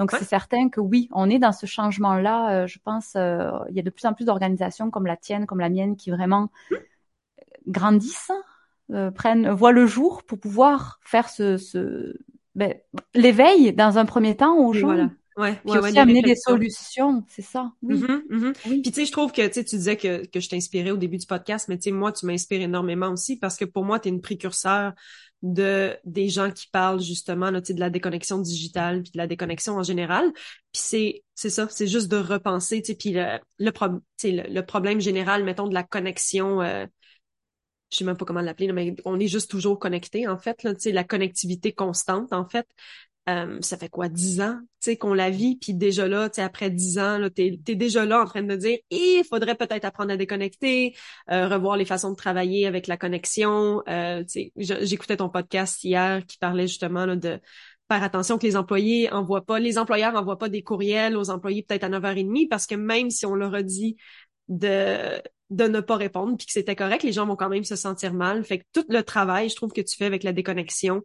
Donc 0.00 0.10
c'est 0.10 0.24
certain 0.24 0.68
que 0.68 0.80
oui, 0.80 1.08
on 1.12 1.30
est 1.30 1.38
dans 1.38 1.52
ce 1.52 1.64
changement-là. 1.64 2.50
Euh, 2.50 2.66
je 2.66 2.80
pense, 2.80 3.14
euh, 3.14 3.52
il 3.70 3.76
y 3.76 3.78
a 3.80 3.82
de 3.82 3.90
plus 3.90 4.04
en 4.06 4.14
plus 4.14 4.24
d'organisations 4.24 4.90
comme 4.90 5.06
la 5.06 5.16
tienne, 5.16 5.46
comme 5.46 5.60
la 5.60 5.68
mienne, 5.68 5.96
qui 5.96 6.10
vraiment 6.10 6.50
grandissent, 7.68 8.32
prennent, 9.14 9.48
voient 9.50 9.72
le 9.72 9.86
jour 9.86 10.24
pour 10.24 10.40
pouvoir 10.40 10.98
faire 11.02 11.28
ce, 11.28 11.56
ce 11.56 12.16
ben, 12.54 12.74
l'éveil 13.14 13.72
dans 13.74 13.98
un 13.98 14.06
premier 14.06 14.36
temps 14.36 14.56
aux 14.56 14.72
gens. 14.72 14.88
Voilà. 14.88 15.10
Ouais, 15.38 15.60
puis 15.64 15.78
aussi 15.78 15.96
amener 15.96 16.20
des 16.20 16.34
solutions, 16.34 17.24
c'est 17.28 17.42
ça. 17.42 17.70
Oui. 17.82 18.00
Mm-hmm, 18.00 18.22
mm-hmm. 18.28 18.52
Puis 18.82 18.82
tu 18.82 18.92
sais, 18.92 19.04
je 19.06 19.12
trouve 19.12 19.30
que 19.30 19.46
tu 19.46 19.62
disais 19.62 19.96
que, 19.96 20.26
que 20.26 20.40
je 20.40 20.48
t'inspirais 20.48 20.90
au 20.90 20.96
début 20.96 21.16
du 21.16 21.26
podcast, 21.26 21.68
mais 21.68 21.78
tu 21.78 21.84
sais, 21.84 21.90
moi, 21.92 22.10
tu 22.10 22.26
m'inspires 22.26 22.60
énormément 22.60 23.10
aussi 23.10 23.38
parce 23.38 23.56
que 23.56 23.64
pour 23.64 23.84
moi, 23.84 24.00
tu 24.00 24.08
es 24.08 24.10
une 24.10 24.20
précurseur 24.20 24.94
de 25.42 25.96
des 26.04 26.28
gens 26.28 26.50
qui 26.50 26.66
parlent 26.66 27.00
justement 27.00 27.52
là, 27.52 27.60
de 27.60 27.78
la 27.78 27.88
déconnexion 27.88 28.38
digitale 28.38 29.02
puis 29.02 29.12
de 29.12 29.18
la 29.18 29.28
déconnexion 29.28 29.76
en 29.76 29.84
général. 29.84 30.32
Puis 30.72 30.82
c'est 30.82 31.24
c'est 31.36 31.50
ça, 31.50 31.68
c'est 31.70 31.86
juste 31.86 32.08
de 32.08 32.16
repenser, 32.16 32.82
tu 32.82 32.92
sais, 32.92 32.94
puis 32.96 33.12
le 33.12 33.38
le, 33.60 34.52
le, 34.52 34.60
problème 34.62 35.00
général, 35.00 35.44
mettons, 35.44 35.68
de 35.68 35.74
la 35.74 35.84
connexion. 35.84 36.60
Euh, 36.62 36.84
je 37.90 37.98
sais 37.98 38.04
même 38.04 38.16
pas 38.16 38.24
comment 38.24 38.42
l'appeler, 38.42 38.70
mais 38.72 38.94
on 39.04 39.18
est 39.18 39.28
juste 39.28 39.50
toujours 39.50 39.78
connecté 39.78 40.26
en 40.26 40.36
fait, 40.36 40.62
là, 40.62 40.74
la 40.84 41.04
connectivité 41.04 41.72
constante 41.72 42.32
en 42.32 42.44
fait. 42.44 42.66
Euh, 43.28 43.58
ça 43.60 43.76
fait 43.76 43.90
quoi, 43.90 44.08
dix 44.08 44.40
ans, 44.40 44.58
tu 44.60 44.66
sais, 44.80 44.96
qu'on 44.96 45.12
la 45.12 45.28
vit, 45.28 45.56
puis 45.56 45.74
déjà 45.74 46.08
là, 46.08 46.30
tu 46.30 46.36
sais, 46.36 46.42
après 46.42 46.70
dix 46.70 46.98
ans, 46.98 47.18
là, 47.18 47.28
t'es, 47.28 47.60
es 47.66 47.74
déjà 47.74 48.06
là 48.06 48.22
en 48.22 48.24
train 48.24 48.40
de 48.40 48.46
me 48.46 48.56
dire, 48.56 48.78
il 48.90 49.22
faudrait 49.28 49.54
peut-être 49.54 49.84
apprendre 49.84 50.12
à 50.12 50.16
déconnecter, 50.16 50.96
euh, 51.30 51.46
revoir 51.46 51.76
les 51.76 51.84
façons 51.84 52.10
de 52.10 52.16
travailler 52.16 52.66
avec 52.66 52.86
la 52.86 52.96
connexion. 52.96 53.82
Euh, 53.86 54.24
j'écoutais 54.56 55.18
ton 55.18 55.28
podcast 55.28 55.84
hier 55.84 56.24
qui 56.26 56.38
parlait 56.38 56.66
justement 56.66 57.04
là, 57.04 57.16
de 57.16 57.38
faire 57.90 58.02
attention 58.02 58.38
que 58.38 58.46
les 58.46 58.56
employés 58.56 59.12
envoient 59.12 59.44
pas, 59.44 59.58
les 59.58 59.76
employeurs 59.76 60.14
envoient 60.14 60.38
pas 60.38 60.48
des 60.48 60.62
courriels 60.62 61.16
aux 61.16 61.28
employés 61.28 61.62
peut-être 61.62 61.84
à 61.84 61.90
9h30 61.90 62.48
parce 62.48 62.66
que 62.66 62.76
même 62.76 63.10
si 63.10 63.26
on 63.26 63.34
leur 63.34 63.54
a 63.54 63.62
dit 63.62 63.96
de 64.48 65.20
ne 65.50 65.80
pas 65.80 65.96
répondre 65.96 66.36
puis 66.38 66.46
que 66.46 66.52
c'était 66.52 66.76
correct, 66.76 67.02
les 67.02 67.12
gens 67.12 67.26
vont 67.26 67.36
quand 67.36 67.48
même 67.50 67.64
se 67.64 67.76
sentir 67.76 68.14
mal. 68.14 68.42
Fait 68.44 68.60
que 68.60 68.64
tout 68.72 68.86
le 68.88 69.02
travail, 69.02 69.50
je 69.50 69.56
trouve 69.56 69.72
que 69.72 69.82
tu 69.82 69.96
fais 69.96 70.06
avec 70.06 70.22
la 70.22 70.32
déconnexion, 70.32 71.02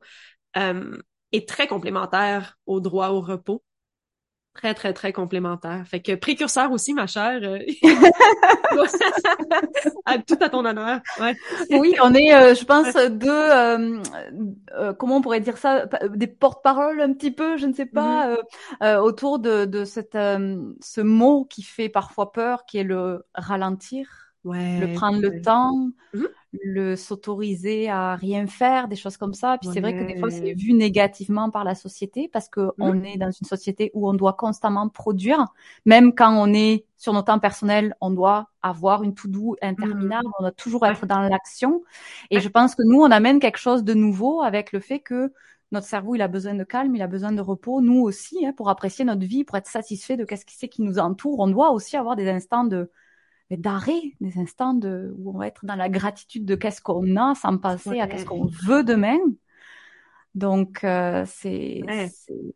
est 1.33 1.49
très 1.49 1.67
complémentaire 1.67 2.57
au 2.65 2.79
droit 2.79 3.09
au 3.09 3.21
repos. 3.21 3.63
Très, 4.53 4.73
très, 4.75 4.93
très 4.93 5.11
complémentaire. 5.13 5.83
Fait 5.87 5.99
que 5.99 6.13
précurseur 6.13 6.71
aussi, 6.71 6.93
ma 6.93 7.07
chère. 7.07 7.39
Euh, 7.41 7.57
tout 10.27 10.37
à 10.39 10.49
ton 10.49 10.63
honneur. 10.63 10.99
Ouais. 11.19 11.35
Oui, 11.71 11.95
on 12.03 12.13
est, 12.13 12.35
euh, 12.35 12.53
je 12.53 12.63
pense, 12.63 12.93
deux, 12.93 13.31
euh, 13.31 13.99
comment 14.99 15.17
on 15.17 15.21
pourrait 15.21 15.39
dire 15.39 15.57
ça, 15.57 15.87
des 16.13 16.27
porte-paroles 16.27 17.01
un 17.01 17.13
petit 17.13 17.31
peu, 17.31 17.57
je 17.57 17.65
ne 17.65 17.73
sais 17.73 17.87
pas, 17.87 18.37
mm-hmm. 18.79 18.99
autour 18.99 19.39
de, 19.39 19.65
de 19.65 19.85
cette, 19.85 20.13
ce 20.13 21.01
mot 21.01 21.45
qui 21.45 21.63
fait 21.63 21.89
parfois 21.89 22.31
peur, 22.31 22.65
qui 22.65 22.77
est 22.77 22.83
le 22.83 23.25
ralentir, 23.33 24.22
ouais, 24.43 24.79
le 24.79 24.93
prendre 24.93 25.21
le 25.21 25.41
temps. 25.41 25.89
Mm-hmm 26.13 26.27
le 26.61 26.95
s'autoriser 26.95 27.89
à 27.89 28.15
rien 28.15 28.47
faire, 28.47 28.87
des 28.87 28.95
choses 28.95 29.17
comme 29.17 29.33
ça. 29.33 29.57
Puis 29.59 29.69
c'est 29.73 29.81
vrai 29.81 29.93
que 29.93 30.03
des 30.03 30.19
fois 30.19 30.29
c'est 30.29 30.53
vu 30.53 30.73
négativement 30.73 31.49
par 31.49 31.63
la 31.63 31.75
société 31.75 32.29
parce 32.31 32.49
que 32.49 32.61
mmh. 32.61 32.73
on 32.79 33.03
est 33.03 33.17
dans 33.17 33.31
une 33.31 33.47
société 33.47 33.91
où 33.93 34.07
on 34.07 34.13
doit 34.13 34.33
constamment 34.33 34.87
produire, 34.89 35.45
même 35.85 36.13
quand 36.13 36.35
on 36.35 36.53
est 36.53 36.85
sur 36.97 37.13
nos 37.13 37.21
temps 37.21 37.39
personnels, 37.39 37.95
on 38.01 38.11
doit 38.11 38.49
avoir 38.61 39.03
une 39.03 39.13
to-do 39.13 39.55
interminable, 39.61 40.27
mmh. 40.27 40.31
on 40.39 40.43
doit 40.43 40.51
toujours 40.51 40.85
être 40.85 41.05
dans 41.05 41.21
l'action. 41.21 41.83
Et 42.29 42.39
je 42.39 42.49
pense 42.49 42.75
que 42.75 42.83
nous 42.83 43.01
on 43.01 43.11
amène 43.11 43.39
quelque 43.39 43.59
chose 43.59 43.83
de 43.83 43.93
nouveau 43.93 44.41
avec 44.41 44.71
le 44.71 44.79
fait 44.79 44.99
que 44.99 45.33
notre 45.71 45.87
cerveau, 45.87 46.13
il 46.13 46.21
a 46.21 46.27
besoin 46.27 46.53
de 46.53 46.63
calme, 46.63 46.95
il 46.95 47.01
a 47.01 47.07
besoin 47.07 47.31
de 47.31 47.41
repos. 47.41 47.81
Nous 47.81 47.99
aussi, 47.99 48.45
hein, 48.45 48.53
pour 48.55 48.69
apprécier 48.69 49.05
notre 49.05 49.25
vie, 49.25 49.43
pour 49.43 49.57
être 49.57 49.65
satisfait 49.65 50.17
de 50.17 50.23
qu'est-ce 50.23 50.45
qui 50.45 50.55
c'est 50.55 50.67
qui 50.67 50.83
nous 50.83 50.99
entoure, 50.99 51.39
on 51.39 51.47
doit 51.47 51.71
aussi 51.71 51.97
avoir 51.97 52.15
des 52.15 52.29
instants 52.29 52.63
de, 52.63 52.91
d'arrêt, 53.57 54.01
des 54.21 54.37
instants 54.37 54.73
de, 54.73 55.13
où 55.17 55.31
on 55.31 55.37
va 55.39 55.47
être 55.47 55.65
dans 55.65 55.75
la 55.75 55.89
gratitude 55.89 56.45
de 56.45 56.55
qu'est-ce 56.55 56.81
qu'on 56.81 57.15
a 57.17 57.35
sans 57.35 57.57
penser 57.57 57.99
à 57.99 58.07
qu'est-ce 58.07 58.25
qu'on 58.25 58.45
veut 58.65 58.83
demain. 58.83 59.17
Donc, 60.35 60.83
euh, 60.83 61.23
c'est... 61.27 61.81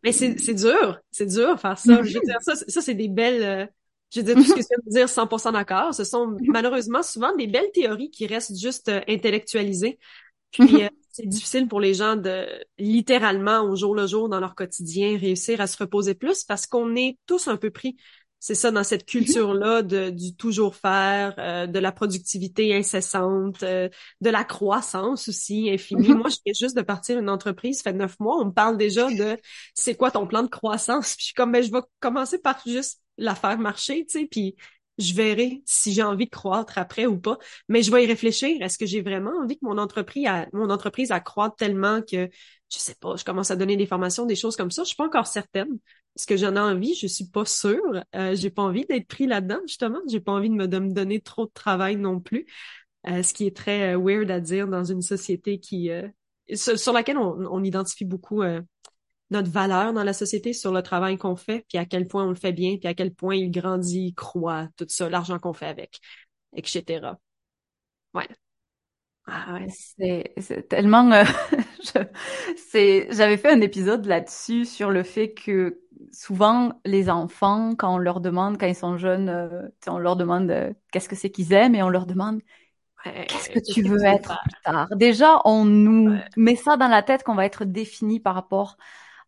Mais 0.02 0.12
c'est 0.12 0.54
dur, 0.54 1.00
c'est 1.10 1.26
dur 1.26 1.58
faire 1.60 1.78
ça. 1.78 2.02
je 2.02 2.14
veux 2.14 2.24
dire, 2.24 2.38
ça, 2.40 2.56
ça 2.56 2.80
c'est 2.80 2.94
des 2.94 3.08
belles... 3.08 3.42
Euh, 3.42 3.66
je 4.10 4.20
veux 4.20 4.26
dire, 4.26 4.36
tout 4.36 4.44
ce 4.44 4.54
que 4.54 4.60
je 4.62 4.82
veux 4.86 4.90
dire 4.90 5.06
100% 5.06 5.52
d'accord. 5.52 5.92
Ce 5.92 6.02
sont 6.02 6.34
malheureusement 6.40 7.02
souvent 7.02 7.36
des 7.36 7.46
belles 7.46 7.70
théories 7.74 8.10
qui 8.10 8.26
restent 8.26 8.58
juste 8.58 8.88
euh, 8.88 9.00
intellectualisées. 9.06 9.98
Puis 10.50 10.82
c'est 11.18 11.26
difficile 11.26 11.66
pour 11.66 11.80
les 11.80 11.94
gens 11.94 12.16
de 12.16 12.46
littéralement 12.78 13.62
au 13.62 13.74
jour 13.76 13.94
le 13.94 14.06
jour 14.06 14.28
dans 14.28 14.40
leur 14.40 14.54
quotidien 14.54 15.18
réussir 15.18 15.60
à 15.60 15.66
se 15.66 15.76
reposer 15.76 16.14
plus 16.14 16.44
parce 16.44 16.66
qu'on 16.66 16.94
est 16.94 17.18
tous 17.26 17.48
un 17.48 17.56
peu 17.56 17.70
pris 17.70 17.96
c'est 18.40 18.54
ça 18.54 18.70
dans 18.70 18.84
cette 18.84 19.02
mhm. 19.02 19.06
culture-là 19.06 19.82
de, 19.82 20.10
du 20.10 20.34
toujours 20.36 20.76
faire, 20.76 21.34
euh, 21.38 21.66
de 21.66 21.78
la 21.78 21.92
productivité 21.92 22.74
incessante, 22.74 23.62
euh, 23.62 23.88
de 24.20 24.30
la 24.30 24.44
croissance 24.44 25.28
aussi 25.28 25.70
infinie. 25.70 26.08
Mhm. 26.08 26.18
Moi, 26.18 26.28
je 26.30 26.36
viens 26.44 26.54
juste 26.58 26.76
de 26.76 26.82
partir 26.82 27.18
une 27.18 27.30
entreprise, 27.30 27.78
ça 27.78 27.90
fait 27.90 27.96
neuf 27.96 28.18
mois, 28.20 28.36
on 28.40 28.46
me 28.46 28.52
parle 28.52 28.76
déjà 28.76 29.10
de 29.10 29.36
c'est 29.74 29.94
quoi 29.94 30.10
ton 30.10 30.26
plan 30.26 30.42
de 30.42 30.48
croissance? 30.48 31.14
Puis 31.16 31.20
je 31.20 31.24
suis 31.26 31.34
comme 31.34 31.52
ben 31.52 31.62
je 31.62 31.70
vais 31.70 31.80
commencer 32.00 32.38
par 32.38 32.60
juste 32.66 33.00
la 33.16 33.34
faire 33.34 33.58
marcher, 33.58 34.06
tu 34.06 34.20
sais, 34.20 34.28
puis 34.30 34.54
je 34.98 35.14
verrai 35.14 35.62
si 35.64 35.92
j'ai 35.92 36.02
envie 36.02 36.26
de 36.26 36.30
croître 36.30 36.78
après 36.78 37.06
ou 37.06 37.18
pas. 37.18 37.38
Mais 37.68 37.82
je 37.82 37.90
vais 37.90 38.04
y 38.04 38.06
réfléchir. 38.06 38.60
Est-ce 38.60 38.78
que 38.78 38.86
j'ai 38.86 39.00
vraiment 39.00 39.32
envie 39.42 39.56
que 39.56 39.64
mon 39.64 39.78
entreprise, 39.78 40.26
a, 40.26 40.46
mon 40.52 40.70
entreprise 40.70 41.12
accroître 41.12 41.56
tellement 41.56 42.00
que 42.02 42.28
je 42.70 42.78
sais 42.78 42.94
pas, 43.00 43.16
je 43.16 43.24
commence 43.24 43.50
à 43.50 43.56
donner 43.56 43.76
des 43.76 43.86
formations, 43.86 44.26
des 44.26 44.36
choses 44.36 44.56
comme 44.56 44.70
ça. 44.70 44.82
Je 44.82 44.88
suis 44.88 44.96
pas 44.96 45.06
encore 45.06 45.26
certaine. 45.26 45.78
Est-ce 46.18 46.26
que 46.26 46.36
j'en 46.36 46.56
ai 46.56 46.60
envie? 46.60 46.94
Je 46.96 47.06
suis 47.06 47.26
pas 47.28 47.44
sûre. 47.44 48.04
Euh, 48.16 48.34
j'ai 48.34 48.50
pas 48.50 48.62
envie 48.62 48.84
d'être 48.84 49.06
pris 49.06 49.26
là-dedans, 49.26 49.60
justement. 49.68 50.00
J'ai 50.08 50.18
pas 50.18 50.32
envie 50.32 50.50
de 50.50 50.54
me, 50.54 50.66
donner 50.66 51.20
trop 51.20 51.46
de 51.46 51.52
travail 51.52 51.96
non 51.96 52.18
plus. 52.18 52.44
Euh, 53.06 53.22
ce 53.22 53.32
qui 53.32 53.46
est 53.46 53.56
très 53.56 53.94
euh, 53.94 53.98
weird 53.98 54.28
à 54.30 54.40
dire 54.40 54.66
dans 54.66 54.82
une 54.82 55.00
société 55.00 55.60
qui 55.60 55.90
euh, 55.90 56.08
sur, 56.54 56.92
laquelle 56.92 57.18
on, 57.18 57.46
on, 57.46 57.62
identifie 57.62 58.04
beaucoup 58.04 58.42
notre 59.30 59.50
valeur 59.50 59.92
dans 59.92 60.02
la 60.02 60.12
société 60.12 60.52
sur 60.52 60.72
le 60.72 60.82
travail 60.82 61.18
qu'on 61.18 61.36
fait, 61.36 61.64
puis 61.68 61.78
à 61.78 61.84
quel 61.84 62.08
point 62.08 62.24
on 62.24 62.30
le 62.30 62.34
fait 62.34 62.52
bien, 62.52 62.78
puis 62.78 62.88
à 62.88 62.94
quel 62.94 63.14
point 63.14 63.36
il 63.36 63.50
grandit, 63.50 64.14
croît, 64.14 64.68
tout 64.76 64.86
ça, 64.88 65.08
l'argent 65.08 65.38
qu'on 65.38 65.52
fait 65.52 65.66
avec, 65.66 66.00
etc. 66.56 67.16
Ouais. 68.14 68.28
Ah 69.30 69.54
ouais, 69.54 69.66
c'est 70.38 70.68
tellement. 70.68 71.12
Euh, 71.12 71.24
j'avais 73.10 73.36
fait 73.36 73.50
un 73.50 73.60
épisode 73.60 74.06
là-dessus 74.06 74.64
sur 74.64 74.90
le 74.90 75.02
fait 75.02 75.34
que 75.34 75.82
souvent 76.12 76.72
les 76.84 77.10
enfants, 77.10 77.74
quand 77.76 77.94
on 77.94 77.98
leur 77.98 78.20
demande, 78.20 78.58
quand 78.58 78.66
ils 78.66 78.74
sont 78.74 78.96
jeunes, 78.96 79.28
euh, 79.28 79.68
on 79.86 79.98
leur 79.98 80.16
demande 80.16 80.50
euh, 80.50 80.72
qu'est-ce 80.92 81.08
que 81.08 81.16
c'est 81.16 81.30
qu'ils 81.30 81.52
aiment 81.52 81.74
et 81.74 81.82
on 81.82 81.88
leur 81.88 82.06
demande 82.06 82.40
qu'est-ce 83.04 83.50
que 83.50 83.60
tu 83.60 83.82
veux 83.82 84.04
être 84.04 84.40
plus 84.42 84.60
tard? 84.64 84.88
Déjà, 84.96 85.40
on 85.44 85.64
nous 85.64 86.16
met 86.36 86.56
ça 86.56 86.76
dans 86.76 86.88
la 86.88 87.02
tête 87.02 87.22
qu'on 87.22 87.34
va 87.34 87.46
être 87.46 87.64
défini 87.64 88.20
par 88.20 88.34
rapport 88.34 88.76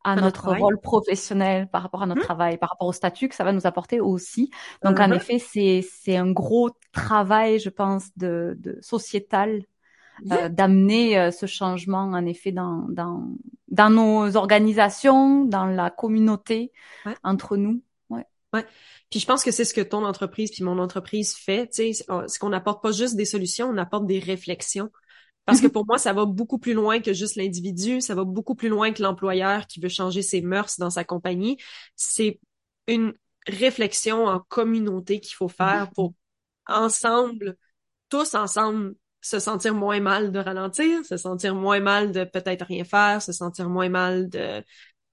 à, 0.03 0.17
notre, 0.17 0.55
rôle 0.55 0.81
professionnel, 0.81 1.69
par 1.69 1.83
rapport 1.83 2.03
à 2.03 2.07
notre 2.07 2.23
mmh. 2.23 2.25
travail, 2.25 2.59
par 2.59 2.71
rapport 2.71 2.89
au 2.89 2.93
statut 2.93 3.29
que 3.29 3.35
ça 3.35 3.45
va 3.45 3.53
nous 3.53 3.67
apporter 3.67 4.01
aussi. 4.01 4.51
Donc, 4.83 4.99
en 4.99 5.09
mmh 5.09 5.13
effet, 5.13 5.39
c'est 5.39 5.87
c'est 5.89 6.17
un 6.17 6.31
gros 6.31 6.71
travail, 6.93 7.59
je 7.59 7.69
pense, 7.69 8.09
de, 8.17 8.57
de 8.59 8.79
sociétal 8.81 9.63
euh, 10.31 10.49
d'amener 10.49 11.31
ce 11.31 11.47
changement 11.47 12.03
en 12.03 12.27
effet 12.27 12.53
dans 12.53 12.87
dans 12.89 13.29
dans 13.69 13.91
nos 13.91 14.37
organisations, 14.37 15.45
dans 15.45 15.67
la 15.67 15.91
communauté, 15.91 16.73
entre 17.23 17.57
nous. 17.57 17.83
Ouais. 18.09 18.27
Ouais. 18.53 18.65
Puis 19.11 19.21
je 19.21 19.27
pense 19.27 19.45
que 19.45 19.51
c'est 19.51 19.65
ce 19.65 19.75
que 19.75 19.81
ton 19.81 20.05
entreprise 20.05 20.51
puis 20.51 20.65
mon 20.65 20.79
entreprise 20.79 21.35
fait, 21.35 21.69
tu 21.69 21.95
sais, 21.95 22.05
c'est 22.27 22.39
qu'on 22.39 22.49
n'apporte 22.49 22.83
pas 22.83 22.93
juste 22.93 23.17
des 23.17 23.25
solutions, 23.25 23.69
on 23.69 23.79
apporte 23.79 24.07
des 24.07 24.19
réflexions. 24.19 24.91
Parce 25.47 25.61
que 25.61 25.67
mhm. 25.67 25.73
pour 25.73 25.87
moi, 25.87 25.99
ça 25.99 26.13
va 26.13 26.27
beaucoup 26.27 26.59
plus 26.59 26.75
loin 26.75 27.01
que 27.01 27.13
juste 27.13 27.37
l'individu, 27.37 28.01
ça 28.01 28.15
va 28.15 28.25
beaucoup 28.25 28.55
plus 28.55 28.69
loin 28.69 28.93
que 28.93 29.03
l'employeur 29.03 29.67
qui 29.67 29.81
veut 29.81 29.89
changer 29.89 30.23
ses 30.23 30.43
mœurs 30.43 30.79
dans 30.79 30.91
sa 30.91 31.03
compagnie. 31.03 31.59
C'est 31.97 32.39
une 32.87 33.15
réflexion 33.47 34.27
en 34.27 34.41
communauté 34.41 35.21
qu'il 35.21 35.35
faut 35.35 35.49
faire 35.49 35.87
mhm. 35.87 35.93
pour 35.95 36.15
ensemble, 36.67 37.57
tous 38.11 38.35
ensemble, 38.35 38.95
se 39.21 39.39
sentir 39.39 39.75
moins 39.75 40.01
mal 40.01 40.33
de 40.33 40.39
ralentir, 40.39 41.05
se 41.05 41.17
sentir 41.17 41.55
moins 41.55 41.81
mal 41.81 42.13
de 42.13 42.25
peut-être 42.25 42.67
rien 42.67 42.85
faire, 42.85 43.21
se 43.23 43.33
sentir 43.33 43.69
moins 43.69 43.89
mal 43.89 44.29
de 44.29 44.63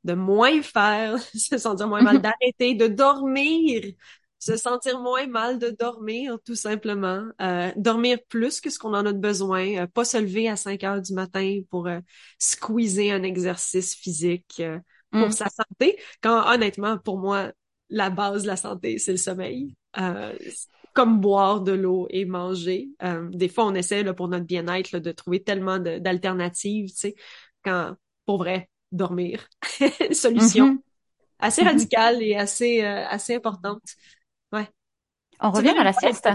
de 0.04 0.14
moins 0.14 0.62
faire, 0.62 1.18
se 1.36 1.58
sentir 1.58 1.88
moins 1.88 2.02
mal 2.02 2.16
mhm. 2.16 2.22
d'arrêter, 2.22 2.76
de 2.76 2.88
dormir, 2.88 3.82
se 4.40 4.56
sentir 4.56 5.00
moins 5.00 5.28
mal 5.28 5.60
de 5.60 5.70
dormir, 5.70 6.38
tout 6.46 6.56
simplement. 6.56 7.24
Euh, 7.42 7.72
dormir 7.76 8.20
plus 8.30 8.62
que 8.62 8.70
ce 8.70 8.80
qu'on 8.80 8.94
en 8.94 9.06
a 9.06 9.14
de 9.14 9.20
besoin, 9.20 9.84
euh, 9.84 9.88
pas 9.88 10.06
se 10.06 10.18
lever 10.18 10.48
à 10.48 10.56
5 10.56 10.84
heures 10.84 11.02
du 11.02 11.14
matin 11.14 11.60
pour 11.70 11.88
euh, 11.88 12.00
squeezer 12.40 13.12
un 13.12 13.24
exercice 13.24 13.96
physique 13.96 14.62
pour 15.12 15.28
mm. 15.28 15.32
sa 15.32 15.50
santé, 15.50 16.00
quand 16.22 16.50
honnêtement, 16.54 16.98
pour 16.98 17.18
moi, 17.18 17.52
la 17.90 18.10
base 18.10 18.44
de 18.44 18.48
la 18.48 18.58
santé, 18.58 19.00
c'est 19.00 19.12
le 19.12 19.18
sommeil. 19.18 19.76
Comme 20.98 21.22
boire 21.22 21.62
de 21.62 21.74
l'eau 21.74 22.08
et 22.10 22.25
manger. 22.25 22.89
des 23.30 23.50
fois, 23.50 23.68
on 23.68 23.75
essaie 23.75 24.01
là, 24.01 24.16
pour 24.16 24.30
notre 24.30 24.46
bien-être 24.46 24.98
de 24.98 25.12
trouver 25.12 25.44
tellement 25.44 25.77
d'alternatives, 25.77 26.89
tu 26.89 26.96
sais, 26.96 27.16
quand, 27.63 27.96
pour 28.25 28.39
vrai, 28.39 28.68
dormir. 28.92 29.48
Solution 30.12 30.74
mm-hmm. 30.74 30.80
assez 31.38 31.62
mm-hmm. 31.62 31.66
radicale 31.68 32.24
et 32.24 32.36
assez, 32.36 32.82
assez 32.82 33.36
importante. 33.36 33.84
Ouais. 34.51 34.68
On 35.39 35.51
revient 35.51 35.75
à 35.77 35.84
la 35.84 35.94
sieste? 35.94 36.27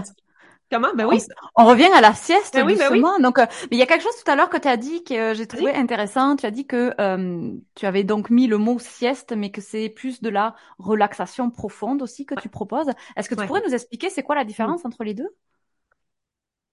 Comment? 0.73 0.95
Ben 0.95 1.05
oui. 1.05 1.19
On, 1.55 1.67
revient 1.67 1.91
à 1.93 2.01
la 2.01 2.15
sieste, 2.15 2.55
ben 2.55 2.65
oui, 2.65 2.75
ben 2.75 2.91
oui. 2.91 2.99
Donc, 3.21 3.37
euh, 3.37 3.45
mais 3.69 3.77
il 3.77 3.77
y 3.77 3.83
a 3.83 3.85
quelque 3.85 4.01
chose 4.01 4.15
tout 4.25 4.31
à 4.31 4.35
l'heure 4.35 4.49
que 4.49 4.57
tu 4.57 4.67
as 4.67 4.75
dit 4.75 5.03
que 5.03 5.13
euh, 5.13 5.33
j'ai 5.35 5.45
trouvé 5.45 5.71
intéressant. 5.71 6.35
Tu 6.35 6.47
as 6.47 6.51
dit 6.51 6.65
que 6.65 6.95
euh, 6.99 7.51
tu 7.75 7.85
avais 7.85 8.03
donc 8.03 8.31
mis 8.31 8.47
le 8.47 8.57
mot 8.57 8.79
sieste, 8.79 9.33
mais 9.37 9.51
que 9.51 9.61
c'est 9.61 9.89
plus 9.89 10.19
de 10.19 10.29
la 10.29 10.55
relaxation 10.79 11.51
profonde 11.51 12.01
aussi 12.01 12.25
que 12.25 12.33
tu 12.41 12.49
proposes. 12.49 12.87
Est-ce 13.15 13.29
que 13.29 13.35
tu 13.35 13.45
pourrais 13.45 13.61
nous 13.63 13.75
expliquer 13.75 14.09
c'est 14.09 14.23
quoi 14.23 14.33
la 14.33 14.45
différence 14.45 14.83
entre 14.83 15.03
les 15.03 15.13
deux? 15.13 15.29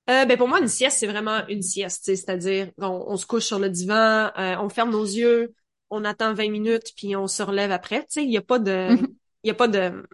Euh, 0.09 0.25
ben 0.25 0.39
pour 0.39 0.49
moi, 0.49 0.61
une 0.61 0.69
sieste, 0.69 0.97
c'est 0.99 1.07
vraiment 1.07 1.47
une 1.49 1.61
sieste. 1.61 2.07
C'est-à-dire, 2.07 2.71
on, 2.79 3.05
on, 3.07 3.19
se 3.19 3.27
couche 3.27 3.45
sur 3.45 3.59
le 3.59 3.69
divan, 3.69 4.31
on 4.35 4.71
ferme 4.71 4.93
nos 4.93 5.05
yeux, 5.05 5.55
on 5.91 6.07
attend 6.07 6.33
20 6.33 6.51
minutes, 6.51 6.95
puis 6.97 7.17
on 7.17 7.27
se 7.27 7.43
relève 7.43 7.71
après. 7.71 8.01
Tu 8.01 8.07
sais, 8.09 8.23
il 8.23 8.31
n'y 8.31 8.39
a 8.39 8.43
pas 8.43 8.59
de... 8.59 8.97
Il 9.43 9.49
y 9.49 9.51
a 9.51 9.55
pas 9.55 9.69
de 9.69 10.05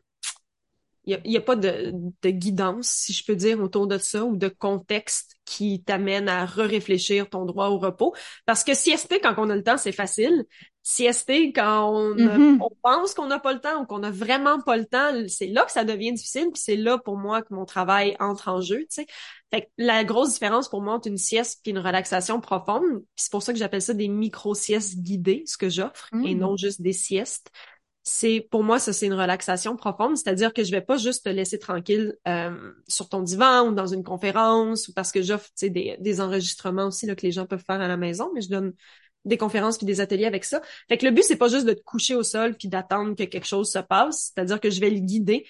il 1.06 1.20
n'y 1.24 1.36
a, 1.36 1.40
a, 1.40 1.42
pas 1.42 1.54
de, 1.54 1.92
de, 2.22 2.30
guidance, 2.30 2.88
si 2.88 3.12
je 3.12 3.24
peux 3.24 3.36
dire, 3.36 3.60
autour 3.60 3.86
de 3.86 3.96
ça, 3.96 4.24
ou 4.24 4.36
de 4.36 4.48
contexte 4.48 5.36
qui 5.44 5.80
t'amène 5.84 6.28
à 6.28 6.44
re-réfléchir 6.44 7.30
ton 7.30 7.44
droit 7.44 7.68
au 7.68 7.78
repos. 7.78 8.12
Parce 8.44 8.64
que 8.64 8.74
siester 8.74 9.20
quand 9.20 9.34
on 9.38 9.48
a 9.48 9.54
le 9.54 9.62
temps, 9.62 9.76
c'est 9.76 9.92
facile. 9.92 10.44
Siester 10.82 11.52
quand 11.52 11.92
on, 11.92 12.14
mm-hmm. 12.16 12.58
on 12.60 12.70
pense 12.82 13.14
qu'on 13.14 13.28
n'a 13.28 13.38
pas 13.38 13.52
le 13.52 13.60
temps 13.60 13.82
ou 13.82 13.86
qu'on 13.86 14.00
n'a 14.00 14.10
vraiment 14.10 14.60
pas 14.60 14.76
le 14.76 14.84
temps, 14.84 15.12
c'est 15.28 15.46
là 15.46 15.64
que 15.64 15.70
ça 15.70 15.84
devient 15.84 16.12
difficile. 16.12 16.48
Puis 16.52 16.60
c'est 16.60 16.76
là 16.76 16.98
pour 16.98 17.16
moi 17.16 17.42
que 17.42 17.54
mon 17.54 17.64
travail 17.64 18.16
entre 18.18 18.48
en 18.48 18.60
jeu. 18.60 18.80
Tu 18.80 18.86
sais. 19.02 19.06
Fait 19.52 19.62
que 19.62 19.66
la 19.78 20.02
grosse 20.02 20.32
différence 20.32 20.68
pour 20.68 20.82
moi 20.82 20.94
entre 20.94 21.06
une 21.06 21.18
sieste 21.18 21.60
et 21.66 21.70
une 21.70 21.78
relaxation 21.78 22.40
profonde, 22.40 23.04
c'est 23.14 23.30
pour 23.30 23.44
ça 23.44 23.52
que 23.52 23.60
j'appelle 23.60 23.82
ça 23.82 23.94
des 23.94 24.08
micro-siestes 24.08 24.98
guidées, 24.98 25.44
ce 25.46 25.56
que 25.56 25.68
j'offre, 25.68 26.08
et 26.24 26.34
mm. 26.34 26.38
non 26.38 26.56
juste 26.56 26.82
des 26.82 26.92
siestes 26.92 27.52
c'est 28.08 28.46
pour 28.52 28.62
moi 28.62 28.78
ça 28.78 28.92
c'est 28.92 29.06
une 29.06 29.14
relaxation 29.14 29.76
profonde, 29.76 30.16
c'est-à-dire 30.16 30.52
que 30.52 30.62
je 30.62 30.70
vais 30.70 30.80
pas 30.80 30.96
juste 30.96 31.24
te 31.24 31.28
laisser 31.28 31.58
tranquille 31.58 32.16
euh, 32.28 32.72
sur 32.86 33.08
ton 33.08 33.20
divan 33.20 33.66
ou 33.66 33.72
dans 33.74 33.88
une 33.88 34.04
conférence 34.04 34.86
ou 34.86 34.92
parce 34.92 35.10
que 35.10 35.22
j'offre 35.22 35.50
des, 35.60 36.20
enregistrements 36.20 36.86
aussi 36.86 37.06
là, 37.06 37.16
que 37.16 37.22
les 37.22 37.32
gens 37.32 37.46
peuvent 37.46 37.64
faire 37.66 37.80
à 37.80 37.88
la 37.88 37.96
maison, 37.96 38.30
mais 38.32 38.42
je 38.42 38.48
donne 38.48 38.74
des 39.24 39.36
conférences 39.36 39.76
puis 39.76 39.86
des 39.86 40.00
ateliers 40.00 40.26
avec 40.26 40.44
ça. 40.44 40.62
Fait 40.88 40.98
que 40.98 41.04
le 41.04 41.10
but 41.10 41.24
c'est 41.24 41.36
pas 41.36 41.48
juste 41.48 41.66
de 41.66 41.72
te 41.72 41.82
coucher 41.82 42.14
au 42.14 42.22
sol 42.22 42.56
puis 42.56 42.68
d'attendre 42.68 43.16
que 43.16 43.24
quelque 43.24 43.46
chose 43.46 43.72
se 43.72 43.80
passe, 43.80 44.32
c'est-à-dire 44.32 44.60
que 44.60 44.70
je 44.70 44.80
vais 44.80 44.90
le 44.90 45.00
guider. 45.00 45.40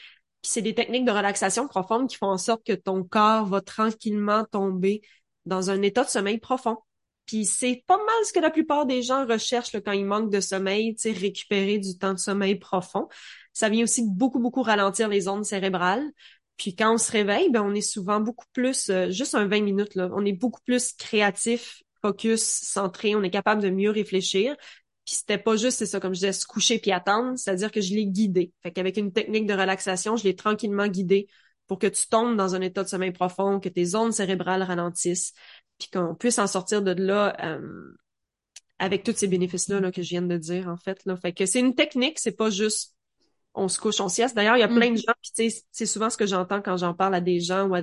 Puis 0.41 0.51
c'est 0.53 0.63
des 0.63 0.75
techniques 0.75 1.05
de 1.05 1.13
relaxation 1.13 1.69
profonde 1.69 2.09
qui 2.09 2.17
font 2.17 2.29
en 2.31 2.39
sorte 2.39 2.65
que 2.65 2.73
ton 2.73 3.05
corps 3.05 3.45
va 3.45 3.61
tranquillement 3.61 4.45
tomber 4.45 5.03
dans 5.45 5.69
un 5.69 5.83
état 5.83 6.05
de 6.05 6.09
sommeil 6.09 6.39
profond. 6.39 6.79
Puis 7.27 7.45
c'est 7.45 7.83
pas 7.87 7.97
mal 7.97 8.25
ce 8.25 8.33
que 8.33 8.41
la 8.41 8.51
plupart 8.51 8.87
des 8.87 9.03
gens 9.03 9.27
recherchent 9.27 9.79
quand 9.81 9.93
ils 9.93 10.07
manquent 10.07 10.31
de 10.31 10.41
sommeil, 10.41 10.95
tu 10.95 11.11
récupérer 11.11 11.79
du 11.79 11.99
temps 11.99 12.15
de 12.15 12.19
sommeil 12.19 12.57
profond. 12.57 13.09
Ça 13.53 13.69
vient 13.69 13.85
aussi 13.85 14.05
beaucoup, 14.09 14.39
beaucoup 14.39 14.63
ralentir 14.63 15.09
les 15.09 15.29
ondes 15.29 15.45
cérébrales. 15.45 16.05
Puis 16.57 16.75
quand 16.75 16.95
on 16.95 16.99
se 16.99 17.13
réveille, 17.13 17.51
ben 17.51 17.63
on 17.63 17.75
est 17.75 17.81
souvent 17.81 18.21
beaucoup 18.21 18.47
plus, 18.53 18.89
euh, 18.91 19.11
juste 19.11 19.35
un 19.35 19.47
20 19.47 19.61
minutes, 19.63 19.95
là, 19.95 20.09
on 20.13 20.25
est 20.25 20.33
beaucoup 20.33 20.61
plus 20.65 20.93
créatif, 20.93 21.83
focus, 22.01 22.43
centré, 22.43 23.15
on 23.15 23.23
est 23.23 23.31
capable 23.31 23.63
de 23.63 23.71
mieux 23.71 23.91
réfléchir. 23.91 24.57
Puis 25.05 25.17
c'était 25.17 25.39
pas 25.39 25.57
juste, 25.57 25.79
c'est 25.79 25.87
ça, 25.87 26.01
comme 26.01 26.15
je 26.15 26.21
disais, 26.21 26.33
se 26.33 26.47
coucher 26.47 26.79
puis 26.79 26.93
attendre, 26.93 27.39
c'est-à-dire 27.39 27.71
que 27.71 27.81
je 27.81 27.95
l'ai 27.95 28.07
guidé. 28.07 28.53
Fait 28.63 28.73
qu'avec 28.73 28.97
une 28.97 29.13
technique 29.13 29.47
de 29.47 29.55
relaxation, 29.55 30.17
je 30.17 30.25
l'ai 30.25 30.35
tranquillement 30.35 30.89
guidé 30.89 31.29
pour 31.67 31.79
que 31.79 31.87
tu 31.87 32.07
tombes 32.09 32.37
dans 32.37 32.55
un 32.55 32.61
état 32.61 32.83
de 32.83 32.89
sommeil 32.89 33.13
profond, 33.13 33.61
que 33.61 33.69
tes 33.69 33.95
ondes 33.95 34.13
cérébrales 34.13 34.63
ralentissent, 34.63 35.33
puis 35.79 35.89
qu'on 35.91 36.15
puisse 36.15 36.39
en 36.39 36.47
sortir 36.47 36.83
de 36.83 36.93
là 36.93 37.37
euh, 37.45 37.93
avec 38.79 39.03
tous 39.03 39.15
ces 39.17 39.29
bénéfices-là 39.29 39.91
que 39.91 40.03
je 40.03 40.11
viens 40.11 40.23
de 40.23 40.37
dire, 40.37 40.69
en 40.69 40.77
fait. 40.77 41.05
Là. 41.05 41.17
Fait 41.17 41.33
que 41.33 41.47
c'est 41.47 41.61
une 41.61 41.75
technique, 41.75 42.19
c'est 42.19 42.37
pas 42.37 42.51
juste 42.51 42.97
on 43.57 43.69
se 43.69 43.79
couche, 43.79 44.01
on 44.01 44.09
sieste. 44.09 44.37
D'ailleurs, 44.37 44.57
il 44.57 44.61
y 44.61 44.63
a 44.63 44.69
plein 44.69 44.91
de 44.91 44.97
mm-hmm. 44.97 45.07
gens, 45.07 45.15
puis 45.23 45.63
c'est 45.73 45.87
souvent 45.87 46.11
ce 46.11 46.17
que 46.17 46.27
j'entends 46.27 46.61
quand 46.61 46.77
j'en 46.77 46.95
parle 46.95 47.15
à 47.15 47.21
des 47.21 47.41
gens 47.41 47.67
ou 47.67 47.75
à 47.75 47.83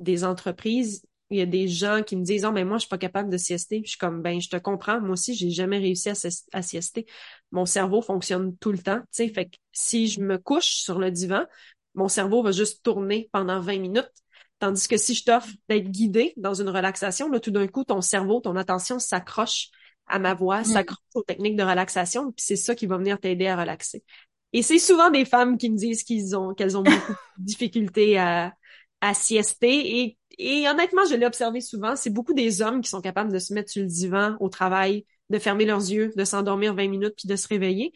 des 0.00 0.24
entreprises. 0.24 1.06
Il 1.30 1.38
y 1.38 1.42
a 1.42 1.46
des 1.46 1.68
gens 1.68 2.02
qui 2.04 2.16
me 2.16 2.24
disent 2.24 2.44
Oh, 2.44 2.50
mais 2.50 2.64
moi, 2.64 2.78
je 2.78 2.80
suis 2.80 2.88
pas 2.88 2.98
capable 2.98 3.30
de 3.30 3.36
siester. 3.36 3.76
Puis 3.76 3.86
je 3.86 3.90
suis 3.90 3.98
comme 3.98 4.20
ben, 4.20 4.40
je 4.40 4.48
te 4.48 4.56
comprends, 4.56 5.00
moi 5.00 5.12
aussi, 5.12 5.34
j'ai 5.34 5.50
jamais 5.50 5.78
réussi 5.78 6.10
à, 6.10 6.14
à, 6.52 6.62
siester. 6.62 7.06
Mon 7.52 7.66
cerveau 7.66 8.02
fonctionne 8.02 8.56
tout 8.56 8.72
le 8.72 8.78
temps. 8.78 8.98
tu 8.98 9.06
sais 9.12 9.28
Fait 9.28 9.46
que 9.46 9.56
si 9.70 10.08
je 10.08 10.20
me 10.20 10.38
couche 10.38 10.66
sur 10.82 10.98
le 10.98 11.12
divan, 11.12 11.44
mon 11.94 12.08
cerveau 12.08 12.42
va 12.42 12.52
juste 12.52 12.82
tourner 12.82 13.28
pendant 13.32 13.60
20 13.60 13.78
minutes 13.78 14.12
Tandis 14.60 14.88
que 14.88 14.98
si 14.98 15.14
je 15.14 15.24
t'offre 15.24 15.48
d'être 15.70 15.90
guidé 15.90 16.34
dans 16.36 16.52
une 16.52 16.68
relaxation, 16.68 17.30
là, 17.30 17.40
tout 17.40 17.50
d'un 17.50 17.66
coup, 17.66 17.82
ton 17.82 18.02
cerveau, 18.02 18.40
ton 18.40 18.56
attention 18.56 18.98
s'accroche 18.98 19.70
à 20.06 20.18
ma 20.18 20.34
voix, 20.34 20.60
mm. 20.60 20.64
s'accroche 20.64 20.98
aux 21.14 21.22
techniques 21.22 21.56
de 21.56 21.62
relaxation, 21.62 22.30
puis 22.30 22.44
c'est 22.44 22.56
ça 22.56 22.74
qui 22.74 22.86
va 22.86 22.98
venir 22.98 23.18
t'aider 23.18 23.46
à 23.46 23.56
relaxer. 23.56 24.04
Et 24.52 24.62
c'est 24.62 24.78
souvent 24.78 25.10
des 25.10 25.24
femmes 25.24 25.56
qui 25.56 25.70
me 25.70 25.76
disent 25.76 26.02
qu'ils 26.02 26.36
ont, 26.36 26.52
qu'elles 26.52 26.76
ont 26.76 26.82
beaucoup 26.82 27.12
de 27.38 27.44
difficultés 27.44 28.18
à, 28.18 28.52
à 29.00 29.14
siester. 29.14 30.00
Et, 30.00 30.18
et 30.38 30.68
honnêtement, 30.68 31.06
je 31.08 31.14
l'ai 31.14 31.26
observé 31.26 31.62
souvent, 31.62 31.96
c'est 31.96 32.10
beaucoup 32.10 32.34
des 32.34 32.60
hommes 32.60 32.82
qui 32.82 32.90
sont 32.90 33.00
capables 33.00 33.32
de 33.32 33.38
se 33.38 33.54
mettre 33.54 33.70
sur 33.70 33.80
le 33.80 33.88
divan 33.88 34.36
au 34.40 34.50
travail, 34.50 35.06
de 35.30 35.38
fermer 35.38 35.64
leurs 35.64 35.90
yeux, 35.90 36.12
de 36.16 36.24
s'endormir 36.24 36.74
20 36.74 36.88
minutes 36.88 37.14
puis 37.16 37.28
de 37.28 37.36
se 37.36 37.48
réveiller. 37.48 37.94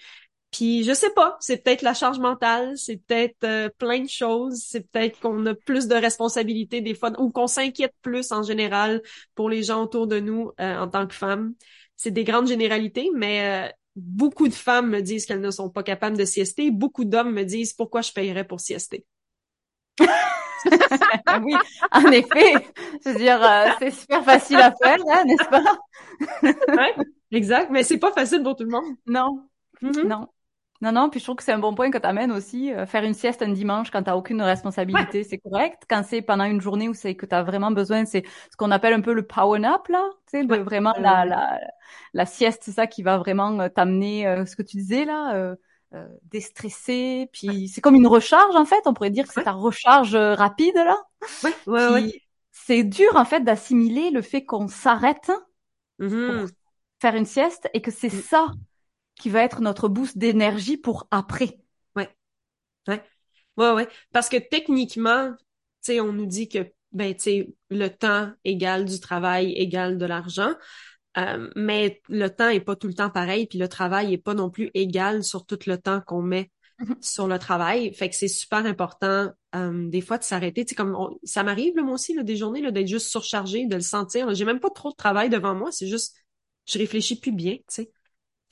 Puis 0.54 0.84
je 0.84 0.92
sais 0.92 1.10
pas, 1.10 1.36
c'est 1.40 1.56
peut-être 1.64 1.82
la 1.82 1.94
charge 1.94 2.20
mentale, 2.20 2.78
c'est 2.78 2.98
peut-être 2.98 3.42
euh, 3.42 3.68
plein 3.76 3.98
de 3.98 4.08
choses, 4.08 4.62
c'est 4.64 4.88
peut-être 4.88 5.18
qu'on 5.18 5.44
a 5.46 5.54
plus 5.54 5.88
de 5.88 5.96
responsabilités 5.96 6.80
des 6.80 6.94
fois 6.94 7.10
ou 7.20 7.32
qu'on 7.32 7.48
s'inquiète 7.48 7.92
plus 8.02 8.30
en 8.30 8.44
général 8.44 9.02
pour 9.34 9.50
les 9.50 9.64
gens 9.64 9.82
autour 9.82 10.06
de 10.06 10.20
nous 10.20 10.52
euh, 10.60 10.78
en 10.78 10.86
tant 10.86 11.08
que 11.08 11.14
femmes. 11.14 11.54
C'est 11.96 12.12
des 12.12 12.22
grandes 12.22 12.46
généralités, 12.46 13.10
mais 13.16 13.68
euh, 13.68 13.72
beaucoup 13.96 14.46
de 14.46 14.54
femmes 14.54 14.90
me 14.90 15.00
disent 15.00 15.26
qu'elles 15.26 15.40
ne 15.40 15.50
sont 15.50 15.70
pas 15.70 15.82
capables 15.82 16.16
de 16.16 16.24
siester. 16.24 16.70
Beaucoup 16.70 17.04
d'hommes 17.04 17.32
me 17.32 17.42
disent 17.42 17.72
pourquoi 17.72 18.02
je 18.02 18.12
payerais 18.12 18.46
pour 18.46 18.60
siester? 18.60 19.04
oui, 19.98 21.56
en 21.90 22.12
effet. 22.12 22.52
Je 23.04 23.10
veux 23.10 23.18
dire, 23.18 23.40
c'est 23.80 23.90
super 23.90 24.24
facile 24.24 24.58
à 24.58 24.72
faire, 24.80 24.98
hein, 25.10 25.24
n'est-ce 25.24 25.48
pas? 25.48 25.78
ouais, 26.76 26.94
exact. 27.32 27.72
Mais 27.72 27.82
c'est 27.82 27.98
pas 27.98 28.12
facile 28.12 28.44
pour 28.44 28.54
tout 28.54 28.64
le 28.64 28.70
monde. 28.70 28.94
Non. 29.04 29.48
Mm-hmm. 29.82 30.06
Non. 30.06 30.28
Non, 30.84 30.92
non, 30.92 31.08
puis 31.08 31.18
je 31.18 31.24
trouve 31.24 31.36
que 31.36 31.42
c'est 31.42 31.52
un 31.52 31.58
bon 31.58 31.74
point 31.74 31.90
que 31.90 31.96
tu 31.96 32.06
amènes 32.06 32.30
aussi. 32.30 32.70
Euh, 32.70 32.84
faire 32.84 33.04
une 33.04 33.14
sieste 33.14 33.40
un 33.40 33.48
dimanche 33.48 33.90
quand 33.90 34.02
tu 34.02 34.10
n'as 34.10 34.16
aucune 34.16 34.42
responsabilité, 34.42 35.24
c'est 35.24 35.38
correct. 35.38 35.84
Quand 35.88 36.02
c'est 36.06 36.20
pendant 36.20 36.44
une 36.44 36.60
journée 36.60 36.90
où 36.90 36.94
c'est 36.94 37.14
que 37.14 37.24
tu 37.24 37.34
as 37.34 37.42
vraiment 37.42 37.70
besoin, 37.70 38.04
c'est 38.04 38.22
ce 38.50 38.56
qu'on 38.58 38.70
appelle 38.70 38.92
un 38.92 39.00
peu 39.00 39.14
le 39.14 39.26
power 39.26 39.58
nap, 39.58 39.88
là. 39.88 40.06
Tu 40.30 40.46
sais, 40.46 40.58
vraiment 40.58 40.92
la, 40.98 41.24
la, 41.24 41.58
la 42.12 42.26
sieste, 42.26 42.64
c'est 42.66 42.72
ça 42.72 42.86
qui 42.86 43.02
va 43.02 43.16
vraiment 43.16 43.58
euh, 43.60 43.70
t'amener, 43.70 44.26
euh, 44.26 44.44
ce 44.44 44.56
que 44.56 44.62
tu 44.62 44.76
disais 44.76 45.06
là, 45.06 45.34
euh, 45.94 46.06
déstresser. 46.24 47.30
Puis 47.32 47.68
c'est 47.68 47.80
comme 47.80 47.94
une 47.94 48.06
recharge, 48.06 48.54
en 48.54 48.66
fait. 48.66 48.82
On 48.84 48.92
pourrait 48.92 49.08
dire 49.08 49.26
que 49.26 49.32
c'est 49.32 49.44
ta 49.44 49.52
recharge 49.52 50.14
rapide, 50.14 50.74
là. 50.74 50.98
Ouais, 51.42 51.54
ouais, 51.66 51.88
ouais. 51.88 52.22
C'est 52.52 52.84
dur, 52.84 53.16
en 53.16 53.24
fait, 53.24 53.40
d'assimiler 53.40 54.10
le 54.10 54.20
fait 54.20 54.44
qu'on 54.44 54.68
s'arrête 54.68 55.32
mm-hmm. 55.98 56.26
pour 56.26 56.48
faire 57.00 57.14
une 57.14 57.24
sieste 57.24 57.70
et 57.72 57.80
que 57.80 57.90
c'est 57.90 58.12
mm. 58.12 58.20
ça 58.20 58.52
qui 59.16 59.30
va 59.30 59.42
être 59.42 59.60
notre 59.60 59.88
boost 59.88 60.18
d'énergie 60.18 60.76
pour 60.76 61.06
après. 61.10 61.58
Ouais. 61.96 62.08
Ouais. 62.88 63.02
Ouais, 63.56 63.72
ouais. 63.72 63.88
Parce 64.12 64.28
que 64.28 64.36
techniquement, 64.36 65.32
tu 65.36 65.42
sais, 65.82 66.00
on 66.00 66.12
nous 66.12 66.26
dit 66.26 66.48
que 66.48 66.70
ben 66.92 67.12
tu 67.14 67.20
sais 67.20 67.54
le 67.70 67.88
temps 67.88 68.30
égale 68.44 68.84
du 68.84 69.00
travail 69.00 69.52
égale 69.52 69.98
de 69.98 70.06
l'argent. 70.06 70.54
Euh, 71.16 71.48
mais 71.54 72.02
le 72.08 72.28
temps 72.28 72.48
est 72.48 72.60
pas 72.60 72.74
tout 72.74 72.88
le 72.88 72.94
temps 72.94 73.10
pareil, 73.10 73.46
puis 73.46 73.58
le 73.58 73.68
travail 73.68 74.12
est 74.12 74.18
pas 74.18 74.34
non 74.34 74.50
plus 74.50 74.70
égal 74.74 75.22
sur 75.22 75.46
tout 75.46 75.58
le 75.66 75.78
temps 75.78 76.00
qu'on 76.00 76.22
met 76.22 76.50
mm-hmm. 76.80 77.02
sur 77.02 77.28
le 77.28 77.38
travail. 77.38 77.94
Fait 77.94 78.08
que 78.08 78.16
c'est 78.16 78.28
super 78.28 78.66
important 78.66 79.30
euh, 79.54 79.88
des 79.88 80.00
fois 80.00 80.18
de 80.18 80.24
s'arrêter. 80.24 80.64
Tu 80.64 80.70
sais, 80.70 80.74
comme 80.74 80.96
ça 81.22 81.44
m'arrive 81.44 81.74
moi 81.76 81.94
aussi 81.94 82.14
là, 82.14 82.24
des 82.24 82.36
journées 82.36 82.62
là, 82.62 82.72
d'être 82.72 82.88
juste 82.88 83.08
surchargé, 83.08 83.66
de 83.66 83.76
le 83.76 83.80
sentir. 83.80 84.34
J'ai 84.34 84.44
même 84.44 84.60
pas 84.60 84.70
trop 84.70 84.90
de 84.90 84.96
travail 84.96 85.30
devant 85.30 85.54
moi, 85.54 85.70
c'est 85.70 85.86
juste 85.86 86.16
je 86.66 86.78
réfléchis 86.78 87.20
plus 87.20 87.32
bien, 87.32 87.56
tu 87.56 87.62
sais. 87.68 87.90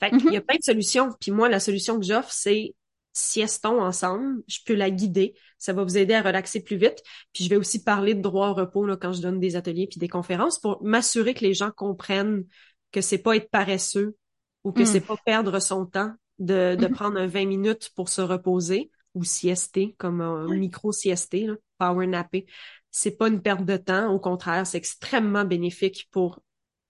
Fait 0.03 0.17
qu'il 0.17 0.33
y 0.33 0.35
a 0.35 0.39
mm-hmm. 0.39 0.45
plein 0.45 0.57
de 0.57 0.63
solutions. 0.63 1.09
Puis 1.19 1.31
moi, 1.31 1.47
la 1.47 1.59
solution 1.59 1.97
que 1.99 2.05
j'offre, 2.05 2.31
c'est 2.31 2.73
siestons 3.13 3.79
ensemble, 3.79 4.41
je 4.47 4.57
peux 4.65 4.73
la 4.73 4.89
guider, 4.89 5.35
ça 5.59 5.71
va 5.71 5.83
vous 5.83 5.97
aider 5.97 6.15
à 6.15 6.21
relaxer 6.21 6.63
plus 6.63 6.77
vite. 6.77 7.01
Puis 7.31 7.43
je 7.43 7.49
vais 7.49 7.55
aussi 7.55 7.83
parler 7.83 8.15
de 8.15 8.21
droit 8.21 8.49
au 8.49 8.53
repos 8.53 8.85
là, 8.85 8.97
quand 8.97 9.13
je 9.13 9.21
donne 9.21 9.39
des 9.39 9.55
ateliers 9.55 9.87
puis 9.87 9.99
des 9.99 10.07
conférences 10.07 10.59
pour 10.59 10.83
m'assurer 10.83 11.33
que 11.33 11.45
les 11.45 11.53
gens 11.53 11.71
comprennent 11.71 12.43
que 12.91 13.01
c'est 13.01 13.19
pas 13.19 13.35
être 13.35 13.49
paresseux 13.49 14.15
ou 14.63 14.71
que 14.71 14.83
c'est 14.83 14.99
mm. 14.99 15.07
pas 15.07 15.17
perdre 15.25 15.59
son 15.59 15.85
temps 15.85 16.11
de, 16.39 16.75
de 16.75 16.85
mm-hmm. 16.87 16.91
prendre 16.91 17.19
un 17.19 17.27
20 17.27 17.45
minutes 17.45 17.91
pour 17.95 18.09
se 18.09 18.21
reposer 18.21 18.89
ou 19.13 19.23
siester 19.23 19.95
comme 19.99 20.21
un 20.21 20.47
micro 20.47 20.91
siester, 20.91 21.49
power 21.77 22.07
napper. 22.07 22.45
C'est 22.89 23.17
pas 23.17 23.27
une 23.27 23.41
perte 23.41 23.65
de 23.65 23.77
temps, 23.77 24.11
au 24.11 24.19
contraire, 24.19 24.65
c'est 24.65 24.77
extrêmement 24.77 25.45
bénéfique 25.45 26.07
pour 26.11 26.39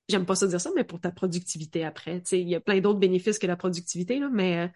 j'aime 0.09 0.25
pas 0.25 0.35
ça 0.35 0.47
dire 0.47 0.61
ça, 0.61 0.69
mais 0.75 0.83
pour 0.83 0.99
ta 0.99 1.11
productivité 1.11 1.85
après. 1.85 2.21
Tu 2.21 2.29
sais, 2.29 2.41
il 2.41 2.49
y 2.49 2.55
a 2.55 2.59
plein 2.59 2.79
d'autres 2.79 2.99
bénéfices 2.99 3.39
que 3.39 3.47
la 3.47 3.55
productivité, 3.55 4.19
là, 4.19 4.29
mais 4.31 4.59
euh, 4.59 4.67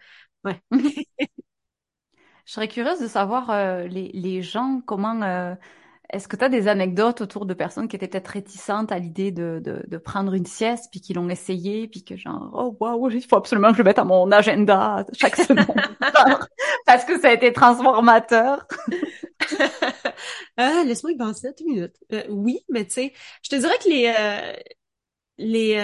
Ouais. 0.44 0.60
Je 2.46 2.52
serais 2.54 2.68
curieuse 2.68 3.00
de 3.00 3.08
savoir 3.08 3.50
euh, 3.50 3.86
les, 3.86 4.10
les, 4.14 4.42
gens, 4.42 4.80
comment... 4.86 5.20
Euh, 5.22 5.54
est-ce 6.10 6.26
que 6.26 6.36
tu 6.36 6.44
as 6.44 6.48
des 6.48 6.68
anecdotes 6.68 7.20
autour 7.20 7.44
de 7.44 7.52
personnes 7.52 7.86
qui 7.86 7.94
étaient 7.94 8.08
peut-être 8.08 8.28
réticentes 8.28 8.90
à 8.92 8.98
l'idée 8.98 9.30
de, 9.30 9.60
de, 9.62 9.84
de, 9.86 9.98
prendre 9.98 10.32
une 10.32 10.46
sieste, 10.46 10.86
puis 10.90 11.02
qui 11.02 11.12
l'ont 11.12 11.28
essayé, 11.28 11.86
puis 11.86 12.02
que 12.02 12.16
genre, 12.16 12.48
oh 12.54 12.74
waouh, 12.80 13.10
il 13.10 13.22
faut 13.22 13.36
absolument 13.36 13.68
que 13.68 13.74
je 13.74 13.82
le 13.82 13.84
mette 13.84 13.98
à 13.98 14.04
mon 14.04 14.30
agenda 14.32 15.04
chaque 15.12 15.36
semaine, 15.36 15.66
parce 16.86 17.04
que 17.04 17.20
ça 17.20 17.28
a 17.28 17.32
été 17.34 17.52
transformateur. 17.52 18.66
ah, 20.56 20.82
laisse-moi 20.86 21.12
y 21.12 21.16
penser 21.18 21.52
deux 21.58 21.66
minutes. 21.66 21.96
Euh, 22.14 22.22
oui, 22.30 22.60
mais 22.70 22.86
tu 22.86 22.92
sais, 22.92 23.12
je 23.42 23.50
te 23.50 23.56
dirais 23.56 23.76
que 23.84 23.90
les... 23.90 24.06
les 25.38 25.76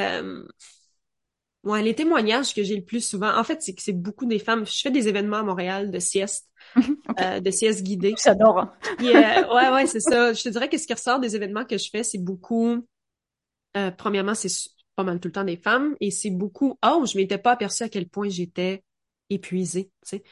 Ouais, 1.64 1.83
les 1.83 1.95
témoignages 1.95 2.55
que 2.55 2.62
j'ai 2.62 2.77
le 2.77 2.85
plus 2.85 3.05
souvent, 3.05 3.35
en 3.38 3.43
fait, 3.43 3.62
c'est 3.62 3.75
que 3.75 3.81
c'est 3.81 3.95
beaucoup 3.95 4.27
des 4.27 4.38
femmes. 4.38 4.67
Je 4.67 4.83
fais 4.83 4.90
des 4.90 5.09
événements 5.09 5.38
à 5.38 5.43
Montréal 5.43 5.90
de 5.90 5.99
sieste, 5.99 6.51
euh, 7.21 7.40
de 7.40 7.51
sieste 7.51 7.83
guidée. 7.83 8.14
J'adore. 8.23 8.59
Hein. 8.59 8.73
euh, 9.01 9.55
ouais, 9.55 9.71
ouais, 9.73 9.87
c'est 9.87 10.01
ça. 10.01 10.35
Je 10.35 10.43
te 10.43 10.51
dirais 10.51 10.69
que 10.69 10.77
ce 10.77 10.87
qui 10.87 10.93
ressort 10.93 11.21
des 11.21 11.37
événements 11.37 11.64
que 11.64 11.79
je 11.79 11.88
fais, 11.88 12.05
c'est 12.05 12.19
beaucoup. 12.19 12.87
Euh, 13.79 13.90
premièrement, 13.90 14.35
c'est 14.35 14.51
pas 14.95 15.05
mal 15.05 15.19
tout 15.21 15.29
le 15.29 15.33
temps 15.33 15.45
des 15.45 15.57
femmes, 15.57 15.97
et 16.01 16.11
c'est 16.11 16.31
beaucoup. 16.31 16.79
Oh, 16.85 17.05
je 17.11 17.17
m'étais 17.17 17.38
pas 17.38 17.53
aperçue 17.53 17.85
à 17.85 17.88
quel 17.88 18.09
point 18.11 18.29
j'étais 18.29 18.85
épuisée. 19.31 19.90
Tu 20.03 20.19
sais. 20.19 20.23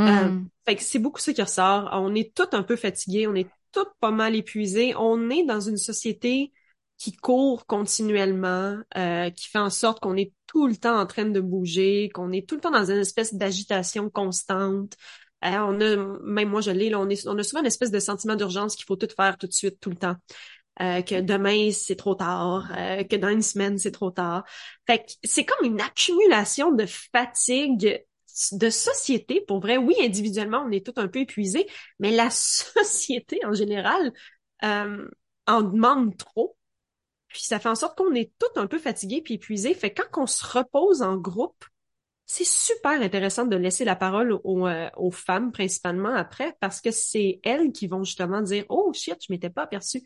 Euh, 0.00 0.28
hmm. 0.28 0.48
fait 0.64 0.76
que 0.76 0.82
c'est 0.82 0.98
beaucoup 0.98 1.20
ça 1.20 1.32
qui 1.32 1.42
ressort. 1.42 1.88
On 1.92 2.14
est 2.16 2.34
toutes 2.34 2.54
un 2.54 2.64
peu 2.64 2.74
fatiguées, 2.74 3.28
on 3.28 3.34
est 3.36 3.48
toutes 3.70 3.92
pas 4.00 4.10
mal 4.10 4.34
épuisées. 4.34 4.94
On 4.96 5.30
est 5.30 5.44
dans 5.44 5.60
une 5.60 5.76
société 5.76 6.52
qui 6.98 7.12
court 7.12 7.64
continuellement, 7.66 8.76
euh, 8.96 9.30
qui 9.30 9.48
fait 9.48 9.58
en 9.58 9.70
sorte 9.70 10.00
qu'on 10.00 10.16
est 10.16 10.32
tout 10.46 10.66
le 10.66 10.76
temps 10.76 10.98
en 10.98 11.06
train 11.06 11.26
de 11.26 11.40
bouger, 11.40 12.10
qu'on 12.12 12.32
est 12.32 12.46
tout 12.48 12.56
le 12.56 12.60
temps 12.60 12.72
dans 12.72 12.90
une 12.90 12.98
espèce 12.98 13.34
d'agitation 13.34 14.10
constante. 14.10 14.94
Euh, 15.44 15.50
on 15.60 15.80
a, 15.80 15.96
même 16.24 16.48
moi 16.48 16.60
je 16.60 16.72
l'ai, 16.72 16.92
on, 16.96 17.08
on 17.26 17.38
a 17.38 17.42
souvent 17.44 17.60
une 17.60 17.66
espèce 17.66 17.92
de 17.92 18.00
sentiment 18.00 18.34
d'urgence 18.34 18.74
qu'il 18.74 18.84
faut 18.84 18.96
tout 18.96 19.08
faire 19.16 19.38
tout 19.38 19.46
de 19.46 19.52
suite, 19.52 19.78
tout 19.80 19.90
le 19.90 19.96
temps. 19.96 20.16
Euh, 20.80 21.02
que 21.02 21.20
demain 21.20 21.70
c'est 21.72 21.96
trop 21.96 22.14
tard, 22.14 22.68
que 23.10 23.16
dans 23.16 23.28
une 23.28 23.42
semaine 23.42 23.78
c'est 23.78 23.90
trop 23.92 24.10
tard. 24.10 24.44
Fait 24.86 24.98
que 24.98 25.12
c'est 25.24 25.44
comme 25.44 25.66
une 25.66 25.80
accumulation 25.80 26.72
de 26.72 26.86
fatigue 26.86 28.04
de 28.52 28.70
société. 28.70 29.40
Pour 29.46 29.60
vrai, 29.60 29.76
oui, 29.76 29.94
individuellement 30.00 30.64
on 30.66 30.70
est 30.70 30.84
tout 30.86 30.92
un 30.96 31.08
peu 31.08 31.20
épuisé, 31.20 31.66
mais 32.00 32.10
la 32.12 32.30
société 32.30 33.40
en 33.44 33.54
général 33.54 34.12
en 34.62 35.62
demande 35.62 36.16
trop 36.16 36.57
puis 37.28 37.42
ça 37.42 37.58
fait 37.58 37.68
en 37.68 37.74
sorte 37.74 37.96
qu'on 37.96 38.14
est 38.14 38.32
tout 38.38 38.60
un 38.60 38.66
peu 38.66 38.78
fatigué 38.78 39.20
puis 39.22 39.34
épuisé. 39.34 39.74
Fait 39.74 39.92
que 39.92 40.02
quand 40.02 40.22
on 40.22 40.26
se 40.26 40.44
repose 40.44 41.02
en 41.02 41.16
groupe, 41.16 41.64
c'est 42.28 42.46
super 42.46 43.00
intéressant 43.00 43.46
de 43.46 43.56
laisser 43.56 43.86
la 43.86 43.96
parole 43.96 44.38
aux, 44.44 44.68
euh, 44.68 44.90
aux 44.98 45.10
femmes 45.10 45.50
principalement 45.50 46.14
après 46.14 46.54
parce 46.60 46.82
que 46.82 46.90
c'est 46.90 47.40
elles 47.42 47.72
qui 47.72 47.86
vont 47.86 48.04
justement 48.04 48.42
dire 48.42 48.66
oh 48.68 48.92
shit 48.92 49.16
je 49.26 49.32
m'étais 49.32 49.48
pas 49.48 49.62
aperçue 49.62 50.02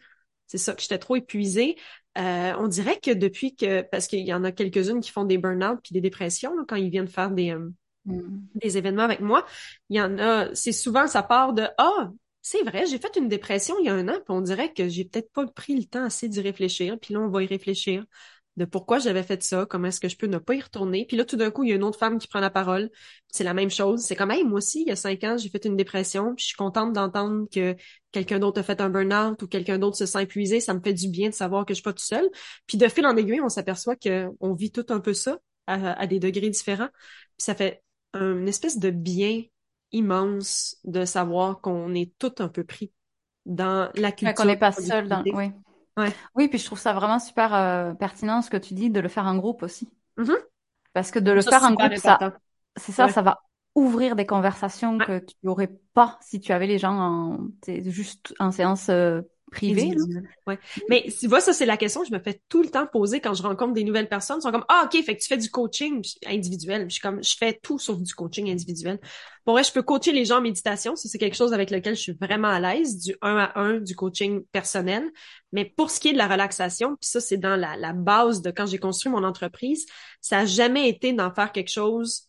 c'est 0.46 0.56
ça 0.56 0.72
que 0.72 0.80
j'étais 0.80 0.98
trop 0.98 1.16
épuisée 1.16 1.76
euh, 2.16 2.52
on 2.58 2.68
dirait 2.68 3.00
que 3.00 3.10
depuis 3.10 3.56
que 3.56 3.82
parce 3.82 4.06
qu'il 4.06 4.20
y 4.20 4.32
en 4.32 4.44
a 4.44 4.52
quelques-unes 4.52 5.00
qui 5.00 5.10
font 5.10 5.24
des 5.24 5.36
burn-out 5.36 5.80
puis 5.82 5.94
des 5.94 6.00
dépressions 6.00 6.52
quand 6.68 6.76
ils 6.76 6.90
viennent 6.90 7.08
faire 7.08 7.32
des 7.32 7.50
euh, 7.50 7.70
mm. 8.04 8.46
des 8.54 8.78
événements 8.78 9.02
avec 9.02 9.18
moi 9.18 9.44
il 9.88 9.96
y 9.96 10.00
en 10.00 10.16
a 10.18 10.54
c'est 10.54 10.70
souvent 10.70 11.08
ça 11.08 11.24
part 11.24 11.54
de 11.54 11.66
ah 11.76 12.08
c'est 12.42 12.62
vrai, 12.62 12.86
j'ai 12.86 12.98
fait 12.98 13.16
une 13.16 13.28
dépression 13.28 13.76
il 13.80 13.86
y 13.86 13.88
a 13.88 13.94
un 13.94 14.08
an, 14.08 14.14
puis 14.14 14.30
on 14.30 14.40
dirait 14.40 14.72
que 14.72 14.88
j'ai 14.88 15.04
peut-être 15.04 15.30
pas 15.32 15.46
pris 15.46 15.76
le 15.76 15.84
temps 15.84 16.04
assez 16.04 16.28
d'y 16.28 16.40
réfléchir, 16.40 16.98
puis 17.00 17.14
là, 17.14 17.20
on 17.20 17.28
va 17.28 17.42
y 17.42 17.46
réfléchir 17.46 18.04
de 18.56 18.64
pourquoi 18.64 18.98
j'avais 18.98 19.22
fait 19.22 19.42
ça, 19.42 19.66
comment 19.68 19.88
est-ce 19.88 20.00
que 20.00 20.08
je 20.08 20.16
peux 20.16 20.26
ne 20.26 20.38
pas 20.38 20.54
y 20.54 20.60
retourner. 20.60 21.06
Puis 21.06 21.16
là, 21.16 21.24
tout 21.24 21.36
d'un 21.36 21.50
coup, 21.50 21.64
il 21.64 21.70
y 21.70 21.72
a 21.72 21.76
une 21.76 21.84
autre 21.84 21.98
femme 21.98 22.18
qui 22.18 22.28
prend 22.28 22.40
la 22.40 22.50
parole. 22.50 22.90
C'est 23.28 23.44
la 23.44 23.54
même 23.54 23.70
chose. 23.70 24.02
C'est 24.02 24.14
comme, 24.14 24.30
hey, 24.30 24.44
moi 24.44 24.58
aussi, 24.58 24.82
il 24.82 24.88
y 24.88 24.90
a 24.90 24.96
cinq 24.96 25.24
ans, 25.24 25.36
j'ai 25.38 25.48
fait 25.48 25.64
une 25.64 25.76
dépression, 25.76 26.34
puis 26.34 26.42
je 26.42 26.48
suis 26.48 26.56
contente 26.56 26.92
d'entendre 26.92 27.46
que 27.50 27.74
quelqu'un 28.10 28.38
d'autre 28.38 28.60
a 28.60 28.62
fait 28.62 28.80
un 28.80 28.90
burn-out 28.90 29.42
ou 29.42 29.46
quelqu'un 29.46 29.78
d'autre 29.78 29.96
se 29.96 30.04
sent 30.04 30.22
épuisé. 30.24 30.60
Ça 30.60 30.74
me 30.74 30.80
fait 30.80 30.92
du 30.92 31.08
bien 31.08 31.30
de 31.30 31.34
savoir 31.34 31.64
que 31.64 31.72
je 31.72 31.76
suis 31.76 31.82
pas 31.82 31.94
tout 31.94 32.04
seul. 32.04 32.28
Puis 32.66 32.76
de 32.76 32.86
fil 32.88 33.06
en 33.06 33.16
aiguille, 33.16 33.40
on 33.40 33.48
s'aperçoit 33.48 33.96
qu'on 33.96 34.52
vit 34.54 34.70
tout 34.70 34.86
un 34.90 35.00
peu 35.00 35.14
ça 35.14 35.38
à, 35.66 36.06
des 36.06 36.18
degrés 36.18 36.50
différents. 36.50 36.88
Puis 36.92 37.44
ça 37.44 37.54
fait 37.54 37.82
une 38.12 38.48
espèce 38.48 38.78
de 38.78 38.90
bien 38.90 39.42
immense 39.92 40.76
de 40.84 41.04
savoir 41.04 41.60
qu'on 41.60 41.94
est 41.94 42.12
tout 42.18 42.34
un 42.38 42.48
peu 42.48 42.64
pris 42.64 42.92
dans 43.46 43.90
la 43.94 44.12
culture. 44.12 44.34
Qu'on 44.34 44.44
n'est 44.44 44.56
pas 44.56 44.72
seul 44.72 45.08
dans, 45.08 45.22
oui. 45.22 45.52
Ouais. 45.96 46.12
Oui, 46.34 46.48
puis 46.48 46.58
je 46.58 46.64
trouve 46.64 46.78
ça 46.78 46.94
vraiment 46.94 47.18
super 47.18 47.54
euh, 47.54 47.92
pertinent 47.92 48.40
ce 48.40 48.50
que 48.50 48.56
tu 48.56 48.74
dis 48.74 48.90
de 48.90 49.00
le 49.00 49.08
faire 49.08 49.26
en 49.26 49.36
groupe 49.36 49.62
aussi. 49.62 49.90
Mm-hmm. 50.16 50.38
Parce 50.94 51.10
que 51.10 51.18
de 51.18 51.32
le 51.32 51.42
faire 51.42 51.62
en 51.64 51.74
groupe, 51.74 51.94
ça, 51.96 52.18
c'est 52.76 52.92
ça, 52.92 53.08
ça 53.08 53.22
va 53.22 53.42
ouvrir 53.74 54.16
des 54.16 54.26
conversations 54.26 54.98
que 54.98 55.18
tu 55.18 55.34
n'aurais 55.42 55.70
pas 55.94 56.18
si 56.20 56.40
tu 56.40 56.52
avais 56.52 56.66
les 56.66 56.78
gens 56.78 56.98
en, 56.98 57.48
juste 57.66 58.34
en 58.38 58.50
séance 58.50 58.88
euh, 58.88 59.22
privé. 59.52 59.94
Ouais. 60.46 60.58
Mais 60.88 61.06
tu 61.18 61.28
vois, 61.28 61.40
ça, 61.40 61.52
c'est 61.52 61.66
la 61.66 61.76
question 61.76 62.00
que 62.02 62.08
je 62.08 62.12
me 62.12 62.18
fais 62.18 62.40
tout 62.48 62.62
le 62.62 62.68
temps 62.68 62.86
poser 62.86 63.20
quand 63.20 63.34
je 63.34 63.42
rencontre 63.42 63.74
des 63.74 63.84
nouvelles 63.84 64.08
personnes. 64.08 64.38
Ils 64.38 64.42
sont 64.42 64.50
comme, 64.50 64.64
ah, 64.68 64.86
OK, 64.86 65.00
fait 65.04 65.16
que 65.16 65.22
tu 65.22 65.28
fais 65.28 65.36
du 65.36 65.50
coaching 65.50 66.02
individuel. 66.26 66.86
Je 66.88 66.94
suis 66.94 67.00
comme, 67.00 67.22
je 67.22 67.36
fais 67.36 67.58
tout 67.62 67.78
sauf 67.78 68.00
du 68.00 68.14
coaching 68.14 68.50
individuel. 68.50 68.98
Pour 69.44 69.54
vrai, 69.54 69.64
je 69.64 69.72
peux 69.72 69.82
coacher 69.82 70.12
les 70.12 70.24
gens 70.24 70.38
en 70.38 70.40
méditation. 70.40 70.96
Ça, 70.96 71.08
c'est 71.08 71.18
quelque 71.18 71.36
chose 71.36 71.52
avec 71.52 71.70
lequel 71.70 71.94
je 71.94 72.00
suis 72.00 72.12
vraiment 72.12 72.48
à 72.48 72.58
l'aise, 72.58 72.98
du 72.98 73.14
un 73.22 73.36
à 73.36 73.60
un, 73.60 73.78
du 73.78 73.94
coaching 73.94 74.44
personnel. 74.52 75.04
Mais 75.52 75.64
pour 75.64 75.90
ce 75.90 76.00
qui 76.00 76.08
est 76.08 76.12
de 76.12 76.18
la 76.18 76.28
relaxation, 76.28 76.96
puis 76.96 77.08
ça, 77.08 77.20
c'est 77.20 77.36
dans 77.36 77.56
la, 77.56 77.76
la 77.76 77.92
base 77.92 78.42
de 78.42 78.50
quand 78.50 78.66
j'ai 78.66 78.78
construit 78.78 79.12
mon 79.12 79.22
entreprise, 79.22 79.86
ça 80.20 80.40
a 80.40 80.44
jamais 80.46 80.88
été 80.88 81.12
d'en 81.12 81.32
faire 81.32 81.52
quelque 81.52 81.70
chose, 81.70 82.28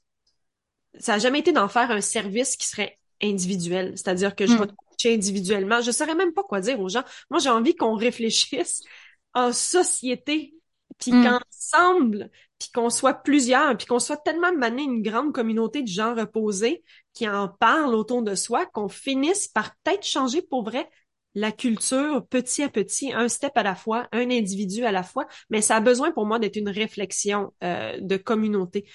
ça 0.99 1.15
a 1.15 1.19
jamais 1.19 1.39
été 1.39 1.51
d'en 1.51 1.67
faire 1.67 1.89
un 1.91 2.01
service 2.01 2.55
qui 2.55 2.67
serait 2.67 2.99
individuel. 3.21 3.93
C'est-à-dire 3.95 4.35
que 4.35 4.45
je 4.45 4.53
hmm. 4.53 4.59
vais 4.59 4.67
individuellement. 5.11 5.81
Je 5.81 5.91
saurais 5.91 6.15
même 6.15 6.33
pas 6.33 6.43
quoi 6.43 6.61
dire 6.61 6.79
aux 6.79 6.89
gens. 6.89 7.03
Moi, 7.29 7.39
j'ai 7.39 7.49
envie 7.49 7.75
qu'on 7.75 7.95
réfléchisse 7.95 8.81
en 9.33 9.51
société, 9.51 10.53
puis 10.99 11.11
mm. 11.11 11.23
qu'ensemble, 11.23 12.29
puis 12.59 12.69
qu'on 12.73 12.89
soit 12.89 13.15
plusieurs, 13.15 13.75
puis 13.77 13.87
qu'on 13.87 13.99
soit 13.99 14.17
tellement 14.17 14.53
mané 14.53 14.83
une 14.83 15.01
grande 15.01 15.33
communauté 15.33 15.81
de 15.81 15.87
gens 15.87 16.15
reposés 16.15 16.83
qui 17.13 17.27
en 17.27 17.47
parlent 17.47 17.95
autour 17.95 18.21
de 18.21 18.35
soi, 18.35 18.65
qu'on 18.67 18.89
finisse 18.89 19.47
par 19.47 19.75
peut-être 19.83 20.05
changer 20.05 20.41
pour 20.41 20.63
vrai 20.63 20.89
la 21.35 21.51
culture 21.51 22.25
petit 22.27 22.63
à 22.63 22.69
petit, 22.69 23.11
un 23.11 23.27
step 23.27 23.53
à 23.55 23.63
la 23.63 23.75
fois, 23.75 24.07
un 24.11 24.29
individu 24.29 24.85
à 24.85 24.91
la 24.91 25.03
fois, 25.03 25.27
mais 25.49 25.61
ça 25.61 25.77
a 25.77 25.79
besoin 25.79 26.11
pour 26.11 26.25
moi 26.25 26.39
d'être 26.39 26.55
une 26.55 26.69
réflexion 26.69 27.53
euh, 27.63 27.97
de 27.99 28.17
communauté, 28.17 28.85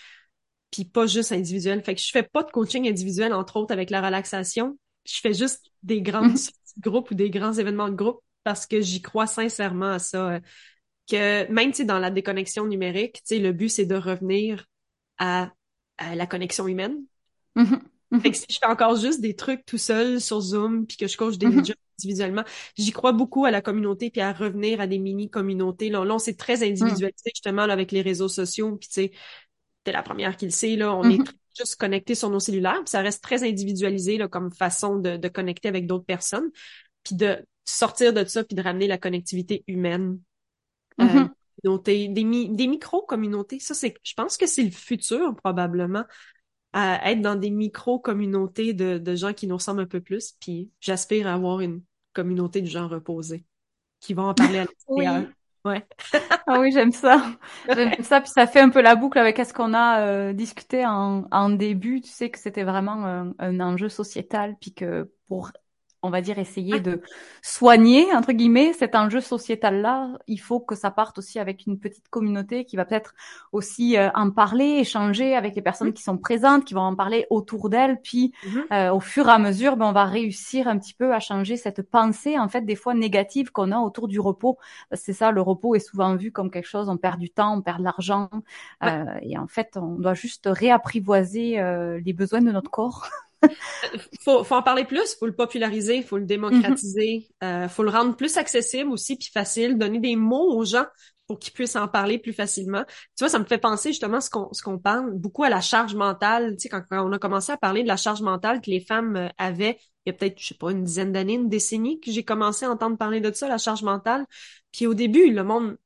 puis 0.71 0.85
pas 0.85 1.07
juste 1.07 1.33
individuelle. 1.33 1.83
Fait 1.83 1.95
que 1.95 2.01
je 2.01 2.11
fais 2.11 2.23
pas 2.23 2.43
de 2.43 2.51
coaching 2.51 2.89
individuel, 2.89 3.33
entre 3.33 3.57
autres, 3.57 3.73
avec 3.73 3.91
la 3.91 4.01
relaxation 4.01 4.79
je 5.05 5.21
fais 5.21 5.35
juste 5.35 5.71
des 5.83 6.03
grands 6.03 6.29
mhm. 6.29 6.37
groupes 6.81 7.11
ou 7.11 7.15
des 7.15 7.31
grands 7.31 7.53
événements 7.53 7.89
de 7.89 7.95
groupe 7.95 8.21
parce 8.45 8.67
que 8.67 8.81
j'y 8.81 9.03
crois 9.03 9.27
sincèrement 9.27 9.93
à 9.93 9.99
ça. 9.99 10.31
Euh, 10.31 10.41
que 11.09 11.51
même 11.51 11.73
dans 11.87 11.99
la 11.99 12.11
déconnexion 12.11 12.67
numérique, 12.67 13.23
le 13.31 13.51
but 13.53 13.71
c'est 13.71 13.87
de 13.87 13.95
revenir 13.95 14.67
à, 15.19 15.53
la 15.99 16.27
connexion 16.27 16.69
humaine. 16.69 16.99
Mhm. 17.57 17.81
Mhm. 18.11 18.21
Fait 18.21 18.31
que 18.31 18.37
si 18.37 18.47
je 18.49 18.59
fais 18.59 18.71
encore 18.71 18.97
juste 18.97 19.21
des 19.21 19.35
trucs 19.35 19.67
tout 19.67 19.79
seul 19.79 20.21
sur 20.21 20.41
Zoom 20.41 20.87
puis 20.87 20.97
que 20.97 21.07
je 21.07 21.17
coach 21.17 21.37
des 21.37 21.51
gens 21.51 21.75
individuellement, 21.99 22.45
j'y 22.77 22.93
crois 22.93 23.13
beaucoup 23.13 23.45
à 23.45 23.51
la 23.51 23.61
communauté 23.61 24.11
puis 24.11 24.21
à 24.21 24.33
revenir 24.33 24.81
à 24.81 24.87
des 24.87 24.99
mini 24.99 25.29
communautés. 25.29 25.89
Là, 25.89 26.05
là 26.05 26.19
c'est 26.19 26.37
très 26.37 26.63
individualisé 26.63 27.31
justement 27.35 27.63
avec 27.63 27.91
les 27.91 28.03
réseaux 28.03 28.29
sociaux 28.29 28.77
puis 28.77 28.89
tu 28.89 28.95
sais, 28.95 29.13
t'es 29.85 29.93
la 29.93 30.03
première 30.03 30.37
qui 30.37 30.45
le 30.45 30.53
sait 30.53 30.77
là, 30.77 30.95
on 30.95 31.05
est 31.05 31.19
juste 31.59 31.77
connecté 31.77 32.15
sur 32.15 32.31
nos 32.31 32.41
cellulaires, 32.41 32.81
puis 32.85 32.91
ça 32.91 33.01
reste 33.01 33.23
très 33.23 33.43
individualisé 33.49 34.19
là, 34.19 34.29
comme 34.29 34.53
façon 34.53 34.97
de, 34.97 35.17
de 35.17 35.29
connecter 35.29 35.69
avec 35.69 35.87
d'autres 35.87 36.05
personnes. 36.07 36.51
puis 37.05 37.17
de 37.17 37.45
sortir 37.65 38.13
de 38.15 38.25
ça, 38.25 38.45
puis 38.45 38.57
de 38.57 38.63
ramener 38.63 38.87
la 38.87 38.99
connectivité 38.99 39.65
humaine. 39.67 40.19
Euh, 41.01 41.05
Mhm. 41.05 41.83
des, 41.85 42.09
des 42.09 42.67
micro-communautés. 42.67 43.61
Ça, 43.61 43.75
c'est, 43.75 43.95
je 44.03 44.15
pense 44.15 44.37
que 44.37 44.47
c'est 44.47 44.63
le 44.65 44.71
futur, 44.71 45.35
probablement, 45.37 46.05
à 46.73 47.11
être 47.13 47.23
dans 47.23 47.37
des 47.37 47.51
micro-communautés 47.51 48.75
de, 48.75 48.99
de 48.99 49.15
gens 49.15 49.33
qui 49.33 49.47
nous 49.47 49.57
ressemblent 49.57 49.83
un 49.83 49.87
peu 49.87 50.01
plus. 50.01 50.35
Puis 50.41 50.71
j'aspire 50.81 51.27
à 51.29 51.35
avoir 51.35 51.61
une 51.61 51.83
communauté 52.13 52.61
de 52.63 52.67
gens 52.67 52.89
reposés 52.89 53.45
qui 54.01 54.15
vont 54.15 54.25
en 54.29 54.35
parler 54.35 54.61
à 54.61 54.65
l'extérieur. 54.97 55.27
Ouais. 55.65 55.87
Ah 56.47 56.61
oui, 56.61 56.71
j'aime 56.73 56.93
ça. 56.93 57.23
J'aime 57.69 58.03
ça. 58.03 58.21
Puis 58.21 58.31
ça 58.31 58.47
fait 58.47 58.61
un 58.61 58.71
peu 58.71 58.81
la 58.81 58.97
boucle 58.97 59.19
avec 59.19 59.37
ce 59.39 59.53
qu'on 59.53 59.75
a 59.75 60.01
euh, 60.01 60.33
discuté 60.33 60.85
en, 60.87 61.51
début. 61.51 62.01
Tu 62.01 62.11
sais 62.11 62.31
que 62.31 62.39
c'était 62.39 62.65
vraiment 62.65 63.05
un, 63.05 63.35
un 63.39 63.61
enjeu 63.61 63.89
sociétal, 63.89 64.57
puis 64.61 64.73
que 64.73 65.13
pour, 65.29 65.53
on 66.03 66.11
va 66.11 66.21
dire, 66.21 66.39
essayer 66.39 66.81
de 66.81 67.03
soigner, 67.43 68.13
entre 68.15 68.33
guillemets, 68.33 68.73
cet 68.73 68.95
enjeu 68.95 69.21
sociétal-là, 69.21 70.11
il 70.27 70.39
faut 70.39 70.61
que 70.61 70.75
ça 70.75 70.91
parte 70.91 71.19
aussi 71.19 71.39
avec 71.39 71.67
une 71.67 71.79
petite 71.79 72.09
communauté 72.09 72.65
qui 72.65 72.77
va 72.77 72.85
peut-être 72.85 73.15
aussi 73.53 73.97
euh, 73.97 74.09
en 74.15 74.31
parler, 74.31 74.65
échanger 74.79 75.35
avec 75.35 75.57
les 75.57 75.63
personnes 75.63 75.93
qui 75.93 76.03
sont 76.03 76.17
présentes, 76.19 76.65
qui 76.65 76.75
vont 76.75 76.83
en 76.83 76.95
parler 76.95 77.27
autour 77.31 77.69
d'elles. 77.69 78.01
Puis 78.03 78.33
Mhm. 78.45 78.65
euh, 78.73 78.93
au 78.93 79.01
fur 79.01 79.29
et 79.29 79.33
à 79.33 79.39
mesure, 79.39 79.77
ben, 79.77 79.87
on 79.87 79.93
va 79.93 80.05
réussir 80.05 80.69
un 80.69 80.79
petit 80.79 80.95
peu 80.95 81.13
à 81.15 81.21
changer 81.21 81.57
cette 81.57 81.83
pensée, 81.83 82.39
en 82.39 82.49
fait, 82.49 82.63
des 82.63 82.77
fois 82.77 82.95
négative 82.95 83.51
qu'on 83.51 83.73
a 83.73 83.79
autour 83.79 84.09
du 84.09 84.21
repos. 84.21 84.59
C'est 84.93 85.13
ça, 85.13 85.31
le 85.33 85.43
repos 85.43 85.75
est 85.75 85.81
souvent 85.81 86.15
vu 86.17 86.33
comme 86.33 86.51
quelque 86.51 86.67
chose, 86.69 86.89
on 86.89 86.97
perd 86.97 87.19
du 87.19 87.31
temps, 87.31 87.57
on 87.59 87.63
perd 87.63 87.79
de 87.79 87.85
l'argent. 87.85 88.29
Ouais. 88.83 88.89
Euh, 88.91 89.05
et 89.23 89.39
en 89.39 89.47
fait, 89.49 89.77
on 89.77 89.97
doit 89.97 90.15
juste 90.15 90.49
réapprivoiser 90.51 91.59
euh, 91.61 92.01
les 92.05 92.13
besoins 92.13 92.41
de 92.43 92.51
notre 92.53 92.71
corps. 92.71 93.09
faut, 94.21 94.45
faut 94.45 94.55
en 94.55 94.63
parler 94.63 94.85
plus, 94.85 95.17
faut 95.19 95.27
le 95.27 95.35
populariser, 95.35 96.03
faut 96.03 96.19
le 96.19 96.25
démocratiser, 96.25 97.29
euh, 97.43 97.69
faut 97.69 97.83
le 97.83 97.91
rendre 97.91 98.17
plus 98.17 98.37
accessible 98.37 98.91
aussi 98.91 99.17
puis 99.17 99.31
facile, 99.33 99.79
donner 99.79 100.01
des 100.01 100.17
mots 100.17 100.57
aux 100.57 100.65
gens 100.65 100.87
pour 101.29 101.39
qu'ils 101.39 101.53
puissent 101.53 101.77
en 101.77 101.89
parler 101.89 102.19
plus 102.19 102.33
facilement. 102.33 102.85
Tu 102.87 103.25
vois, 103.25 103.29
ça 103.29 103.39
me 103.39 103.45
fait 103.45 103.59
penser 103.59 103.91
justement 103.91 104.21
ce 104.21 104.31
qu'on 104.31 104.53
ce 104.53 104.63
qu'on 104.63 104.79
parle 104.79 105.13
beaucoup 105.13 105.45
à 105.45 105.51
la 105.51 105.61
charge 105.61 105.95
mentale. 105.95 106.53
Tu 106.53 106.63
sais, 106.63 106.69
quand, 106.71 106.83
quand 106.89 107.07
on 107.07 107.13
a 107.13 107.19
commencé 107.19 107.53
à 107.53 107.59
parler 107.59 107.83
de 107.83 107.89
la 107.89 107.99
charge 107.99 108.23
mentale 108.23 108.61
que 108.61 108.71
les 108.71 108.81
femmes 108.81 109.17
euh, 109.17 109.29
avaient, 109.37 109.79
il 110.07 110.11
y 110.11 110.11
a 110.11 110.13
peut-être, 110.15 110.41
je 110.41 110.49
sais 110.49 110.55
pas, 110.55 110.71
une 110.71 110.85
dizaine 110.85 111.13
d'années, 111.13 111.35
une 111.35 111.51
décennie 111.51 112.01
que 112.01 112.11
j'ai 112.11 112.25
commencé 112.25 112.65
à 112.65 112.71
entendre 112.71 112.97
parler 112.97 113.21
de 113.21 113.31
ça, 113.33 113.47
la 113.47 113.59
charge 113.59 113.83
mentale. 113.83 114.25
Puis 114.73 114.87
au 114.87 114.95
début, 114.95 115.31
le 115.31 115.45
monde 115.45 115.77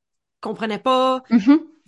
comprenait 0.40 0.78
pas, 0.78 1.22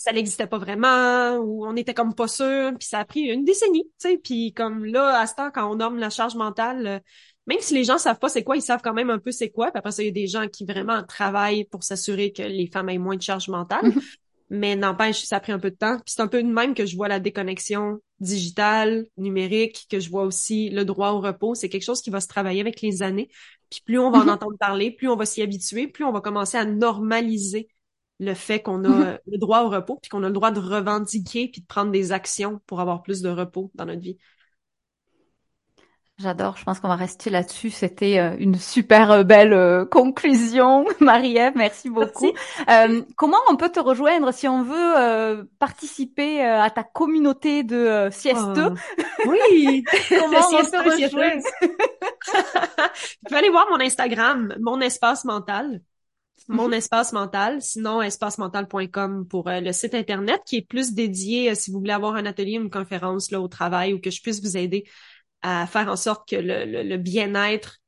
ça 0.04 0.12
n'existait 0.12 0.46
pas 0.46 0.58
vraiment 0.58 1.36
ou 1.38 1.66
on 1.66 1.76
était 1.76 1.94
comme 1.94 2.14
pas 2.14 2.28
sûr 2.28 2.72
puis 2.78 2.86
ça 2.88 3.00
a 3.00 3.04
pris 3.04 3.20
une 3.22 3.44
décennie 3.44 3.84
tu 4.00 4.10
sais. 4.10 4.18
Puis 4.18 4.52
comme 4.52 4.84
là 4.84 5.20
à 5.20 5.26
ce 5.26 5.34
temps 5.34 5.50
quand 5.52 5.70
on 5.70 5.76
nomme 5.76 5.98
la 5.98 6.10
charge 6.10 6.36
mentale 6.36 6.86
euh, 6.86 6.98
même 7.46 7.58
si 7.60 7.74
les 7.74 7.84
gens 7.84 7.98
savent 7.98 8.18
pas 8.18 8.28
c'est 8.28 8.42
quoi 8.44 8.56
ils 8.56 8.62
savent 8.62 8.80
quand 8.82 8.94
même 8.94 9.10
un 9.10 9.18
peu 9.18 9.30
c'est 9.32 9.50
quoi 9.50 9.70
puis 9.70 9.78
après 9.78 9.92
ça 9.92 10.02
il 10.02 10.06
y 10.06 10.08
a 10.08 10.12
des 10.12 10.26
gens 10.26 10.46
qui 10.48 10.64
vraiment 10.64 11.02
travaillent 11.04 11.64
pour 11.64 11.82
s'assurer 11.84 12.32
que 12.32 12.42
les 12.42 12.66
femmes 12.72 12.88
aient 12.90 12.98
moins 12.98 13.16
de 13.16 13.22
charge 13.22 13.48
mentale. 13.48 13.86
Mhm. 13.86 14.00
mais 14.50 14.76
n'empêche 14.76 15.24
ça 15.24 15.36
a 15.36 15.40
pris 15.40 15.52
un 15.52 15.58
peu 15.58 15.70
de 15.70 15.76
temps. 15.76 15.96
Puis 15.96 16.14
c'est 16.14 16.22
un 16.22 16.28
peu 16.28 16.42
de 16.42 16.48
même 16.48 16.74
que 16.74 16.86
je 16.86 16.96
vois 16.96 17.08
la 17.08 17.18
déconnexion 17.20 17.98
digitale 18.20 19.06
numérique 19.16 19.86
que 19.90 19.98
je 20.00 20.10
vois 20.10 20.24
aussi 20.24 20.70
le 20.70 20.84
droit 20.84 21.10
au 21.10 21.20
repos. 21.20 21.54
C'est 21.54 21.68
quelque 21.68 21.82
chose 21.82 22.02
qui 22.02 22.10
va 22.10 22.20
se 22.20 22.28
travailler 22.28 22.60
avec 22.60 22.80
les 22.82 23.02
années. 23.02 23.28
Puis 23.70 23.80
plus 23.84 23.98
on 23.98 24.10
va 24.10 24.18
en 24.18 24.24
Mhm. 24.24 24.28
entendre 24.28 24.56
parler 24.60 24.90
plus 24.92 25.08
on 25.08 25.16
va 25.16 25.26
s'y 25.26 25.42
habituer 25.42 25.88
plus 25.88 26.04
on 26.04 26.12
va 26.12 26.20
commencer 26.20 26.56
à 26.58 26.64
normaliser 26.64 27.68
le 28.20 28.34
fait 28.34 28.62
qu'on 28.62 28.84
a 28.84 29.18
le 29.26 29.38
droit 29.38 29.62
au 29.62 29.68
repos, 29.68 29.98
puis 30.00 30.08
qu'on 30.08 30.22
a 30.22 30.28
le 30.28 30.32
droit 30.32 30.50
de 30.50 30.60
revendiquer, 30.60 31.48
puis 31.48 31.60
de 31.60 31.66
prendre 31.66 31.90
des 31.90 32.12
actions 32.12 32.60
pour 32.66 32.80
avoir 32.80 33.02
plus 33.02 33.20
de 33.22 33.28
repos 33.28 33.70
dans 33.74 33.86
notre 33.86 34.02
vie. 34.02 34.18
J'adore, 36.18 36.56
je 36.56 36.62
pense 36.62 36.78
qu'on 36.78 36.86
va 36.86 36.94
rester 36.94 37.28
là-dessus. 37.28 37.70
C'était 37.70 38.20
euh, 38.20 38.36
une 38.38 38.54
super 38.54 39.10
euh, 39.10 39.22
belle 39.24 39.52
euh, 39.52 39.84
conclusion, 39.84 40.86
Marie-Ève, 41.00 41.54
merci 41.56 41.90
beaucoup. 41.90 42.30
Euh, 42.70 43.02
comment 43.16 43.38
on 43.48 43.56
peut 43.56 43.70
te 43.70 43.80
rejoindre 43.80 44.32
si 44.32 44.46
on 44.46 44.62
veut 44.62 44.96
euh, 44.96 45.42
participer 45.58 46.40
à 46.40 46.70
ta 46.70 46.84
communauté 46.84 47.64
de 47.64 47.76
euh, 47.76 48.10
siesteux 48.10 48.70
Oh. 48.74 49.02
Oui! 49.26 49.82
Comment 50.08 50.38
on 50.38 50.58
siesteuse. 50.58 51.04
rejoint 51.04 51.38
tu 52.30 53.16
peux 53.28 53.36
aller 53.36 53.48
voir 53.48 53.66
mon 53.70 53.80
Instagram, 53.80 54.54
mon 54.60 54.80
espace 54.80 55.24
mental. 55.24 55.80
Mon 56.48 56.66
Mhm. 56.68 56.74
espace 56.74 57.12
mental, 57.12 57.62
sinon 57.62 58.02
espacemental.com 58.02 59.26
pour 59.28 59.48
euh, 59.48 59.60
le 59.60 59.72
site 59.72 59.94
internet 59.94 60.40
qui 60.46 60.56
est 60.56 60.62
plus 60.68 60.92
dédié 60.94 61.50
euh, 61.50 61.54
si 61.54 61.70
vous 61.70 61.78
voulez 61.78 61.92
avoir 61.92 62.14
un 62.16 62.26
atelier, 62.26 62.52
une 62.54 62.70
conférence 62.70 63.30
là 63.30 63.40
au 63.40 63.48
travail 63.48 63.94
ou 63.94 64.00
que 64.00 64.10
je 64.10 64.20
puisse 64.22 64.42
vous 64.42 64.56
aider 64.56 64.84
à 65.42 65.66
faire 65.66 65.88
en 65.88 65.96
sorte 65.96 66.28
que 66.28 66.36
le, 66.36 66.64
le- 66.66 66.82
le 66.82 66.96
bien-être 66.98 67.78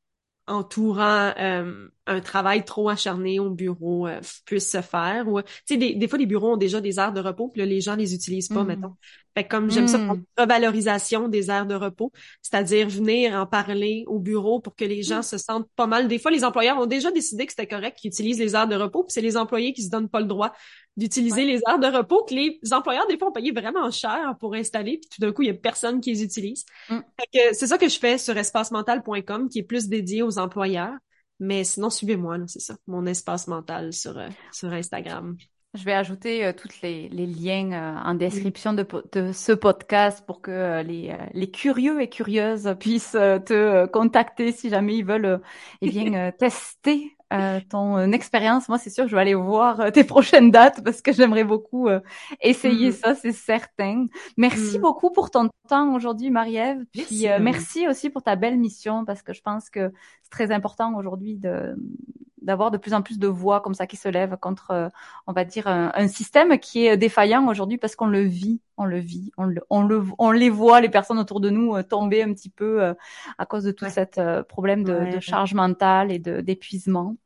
entourant 0.48 1.32
euh, 1.38 1.88
un 2.06 2.20
travail 2.20 2.64
trop 2.64 2.88
acharné 2.88 3.40
au 3.40 3.50
bureau 3.50 4.06
euh, 4.06 4.20
puisse 4.44 4.70
se 4.70 4.80
faire 4.80 5.26
ou 5.28 5.40
tu 5.42 5.48
sais 5.64 5.76
des, 5.76 5.94
des 5.94 6.08
fois 6.08 6.18
les 6.18 6.26
bureaux 6.26 6.54
ont 6.54 6.56
déjà 6.56 6.80
des 6.80 6.98
heures 6.98 7.12
de 7.12 7.20
repos 7.20 7.48
puis 7.48 7.60
là, 7.60 7.66
les 7.66 7.80
gens 7.80 7.96
les 7.96 8.14
utilisent 8.14 8.50
pas 8.50 8.62
Mhm. 8.62 8.68
mettons 8.68 8.94
fait 9.34 9.44
que 9.44 9.48
comme 9.48 9.70
j'aime 9.70 9.88
ça 9.88 9.98
Mm. 9.98 10.06
pour 10.06 10.16
la 10.38 10.44
revalorisation 10.44 11.28
des 11.28 11.50
heures 11.50 11.66
de 11.66 11.74
repos 11.74 12.12
c'est-à-dire 12.42 12.88
venir 12.88 13.34
en 13.34 13.46
parler 13.46 14.04
au 14.06 14.18
bureau 14.20 14.60
pour 14.60 14.74
que 14.76 14.84
les 14.84 15.02
gens 15.02 15.22
se 15.22 15.36
sentent 15.38 15.68
pas 15.76 15.86
mal 15.86 16.08
des 16.08 16.18
fois 16.18 16.30
les 16.30 16.44
employeurs 16.44 16.78
ont 16.78 16.86
déjà 16.86 17.10
décidé 17.10 17.44
que 17.46 17.52
c'était 17.52 17.66
correct 17.66 17.98
qu'ils 17.98 18.10
utilisent 18.10 18.38
les 18.38 18.54
heures 18.54 18.68
de 18.68 18.76
repos 18.76 19.02
puis 19.04 19.12
c'est 19.12 19.20
les 19.20 19.36
employés 19.36 19.72
qui 19.72 19.82
se 19.82 19.90
donnent 19.90 20.08
pas 20.08 20.20
le 20.20 20.26
droit 20.26 20.52
d'utiliser 20.96 21.44
les 21.44 21.60
heures 21.68 21.78
de 21.78 21.86
repos 21.86 22.24
que 22.24 22.34
les 22.34 22.58
employeurs 22.72 23.06
des 23.06 23.18
fois 23.18 23.28
ont 23.28 23.32
payé 23.32 23.52
vraiment 23.52 23.90
cher 23.90 24.34
pour 24.40 24.54
installer 24.54 24.98
puis 24.98 25.08
tout 25.14 25.20
d'un 25.20 25.32
coup 25.32 25.42
il 25.42 25.48
y 25.48 25.50
a 25.50 25.54
personne 25.54 26.00
qui 26.00 26.10
les 26.10 26.22
utilise 26.22 26.64
Mm. 26.88 27.00
fait 27.18 27.26
que 27.32 27.54
c'est 27.54 27.66
ça 27.66 27.78
que 27.78 27.88
je 27.88 27.98
fais 27.98 28.18
sur 28.18 28.36
espacemental.com 28.36 29.48
qui 29.48 29.58
est 29.60 29.62
plus 29.62 29.88
dédié 29.88 30.22
aux 30.22 30.38
employeurs. 30.38 30.94
Mais 31.38 31.64
sinon, 31.64 31.90
suivez-moi, 31.90 32.38
là, 32.38 32.44
c'est 32.46 32.60
ça, 32.60 32.76
mon 32.86 33.04
espace 33.04 33.46
mental 33.46 33.92
sur, 33.92 34.16
euh, 34.16 34.28
sur 34.52 34.72
Instagram. 34.72 35.36
Je 35.74 35.84
vais 35.84 35.92
ajouter 35.92 36.46
euh, 36.46 36.52
tous 36.54 36.80
les, 36.82 37.10
les 37.10 37.26
liens 37.26 37.72
euh, 37.72 38.08
en 38.08 38.14
description 38.14 38.72
de, 38.72 38.86
ce 39.32 39.52
podcast 39.52 40.24
pour 40.26 40.40
que 40.40 40.50
euh, 40.50 40.82
les, 40.82 41.14
les 41.34 41.50
curieux 41.50 42.00
et 42.00 42.08
curieuses 42.08 42.74
puissent 42.80 43.12
te 43.12 43.84
contacter 43.86 44.52
si 44.52 44.70
jamais 44.70 44.96
ils 44.96 45.04
veulent 45.04 45.42
eh 45.82 45.90
bien, 45.90 46.32
tester 46.38 47.15
euh, 47.32 47.60
ton 47.70 47.96
euh, 47.98 48.10
expérience. 48.12 48.68
Moi, 48.68 48.78
c'est 48.78 48.90
sûr, 48.90 49.08
je 49.08 49.14
vais 49.16 49.22
aller 49.22 49.34
voir 49.34 49.80
euh, 49.80 49.90
tes 49.90 50.04
prochaines 50.04 50.50
dates 50.50 50.82
parce 50.84 51.02
que 51.02 51.12
j'aimerais 51.12 51.44
beaucoup 51.44 51.88
euh, 51.88 52.00
essayer 52.40 52.88
Mhm. 52.88 52.92
ça, 52.92 53.14
c'est 53.14 53.32
certain. 53.32 54.06
Merci 54.36 54.76
Mhm. 54.76 54.82
beaucoup 54.82 55.10
pour 55.10 55.30
ton 55.30 55.48
temps 55.68 55.94
aujourd'hui, 55.94 56.30
Marie-Ève. 56.30 56.84
Puis 56.92 57.02
Merci, 57.02 57.28
euh, 57.28 57.38
merci 57.40 57.88
aussi 57.88 58.10
pour 58.10 58.22
ta 58.22 58.36
belle 58.36 58.58
mission 58.58 59.04
parce 59.04 59.22
que 59.22 59.32
je 59.32 59.42
pense 59.42 59.70
que 59.70 59.92
c'est 60.22 60.30
très 60.30 60.52
important 60.52 60.94
aujourd'hui 60.96 61.36
de 61.36 61.74
d'avoir 62.46 62.70
de 62.70 62.78
plus 62.78 62.94
en 62.94 63.02
plus 63.02 63.18
de 63.18 63.26
voix 63.28 63.60
comme 63.60 63.74
ça 63.74 63.86
qui 63.86 63.96
se 63.96 64.08
lèvent 64.08 64.38
contre, 64.40 64.70
euh, 64.70 64.88
on 65.26 65.32
va 65.32 65.44
dire, 65.44 65.66
un, 65.66 65.90
un 65.94 66.08
système 66.08 66.58
qui 66.58 66.86
est 66.86 66.96
défaillant 66.96 67.46
aujourd'hui 67.48 67.76
parce 67.76 67.94
qu'on 67.96 68.06
le 68.06 68.20
vit, 68.22 68.60
on 68.78 68.86
le 68.86 68.98
vit, 68.98 69.32
on 69.36 69.44
le, 69.44 69.60
on 69.68 69.82
le, 69.82 70.02
on 70.18 70.30
les 70.30 70.48
voit, 70.48 70.80
les 70.80 70.88
personnes 70.88 71.18
autour 71.18 71.40
de 71.40 71.50
nous 71.50 71.74
euh, 71.76 71.82
tomber 71.82 72.22
un 72.22 72.32
petit 72.32 72.48
peu 72.50 72.82
euh, 72.82 72.94
à 73.36 73.44
cause 73.44 73.64
de 73.64 73.72
tout 73.72 73.84
Ouais. 73.84 73.90
cet 73.90 74.20
problème 74.48 74.82
de, 74.84 74.94
Ouais. 74.94 75.10
de 75.10 75.20
charge 75.20 75.52
mentale 75.52 76.10
et 76.10 76.18
de 76.18 76.40
d'épuisement. 76.40 77.16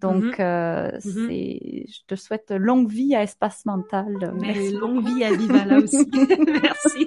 Donc, 0.00 0.24
Mhm. 0.24 0.34
euh, 0.40 0.90
Mhm. 0.92 1.00
c'est, 1.28 1.84
je 1.88 1.98
te 2.06 2.14
souhaite 2.14 2.50
longue 2.50 2.88
vie 2.88 3.14
à 3.14 3.22
Espace 3.22 3.66
Mental. 3.66 4.32
Mais 4.40 4.54
Merci. 4.54 4.72
longue 4.72 5.04
vie 5.04 5.22
à 5.24 5.30
Vivala 5.30 5.78
aussi. 5.78 6.10
Merci. 6.64 7.06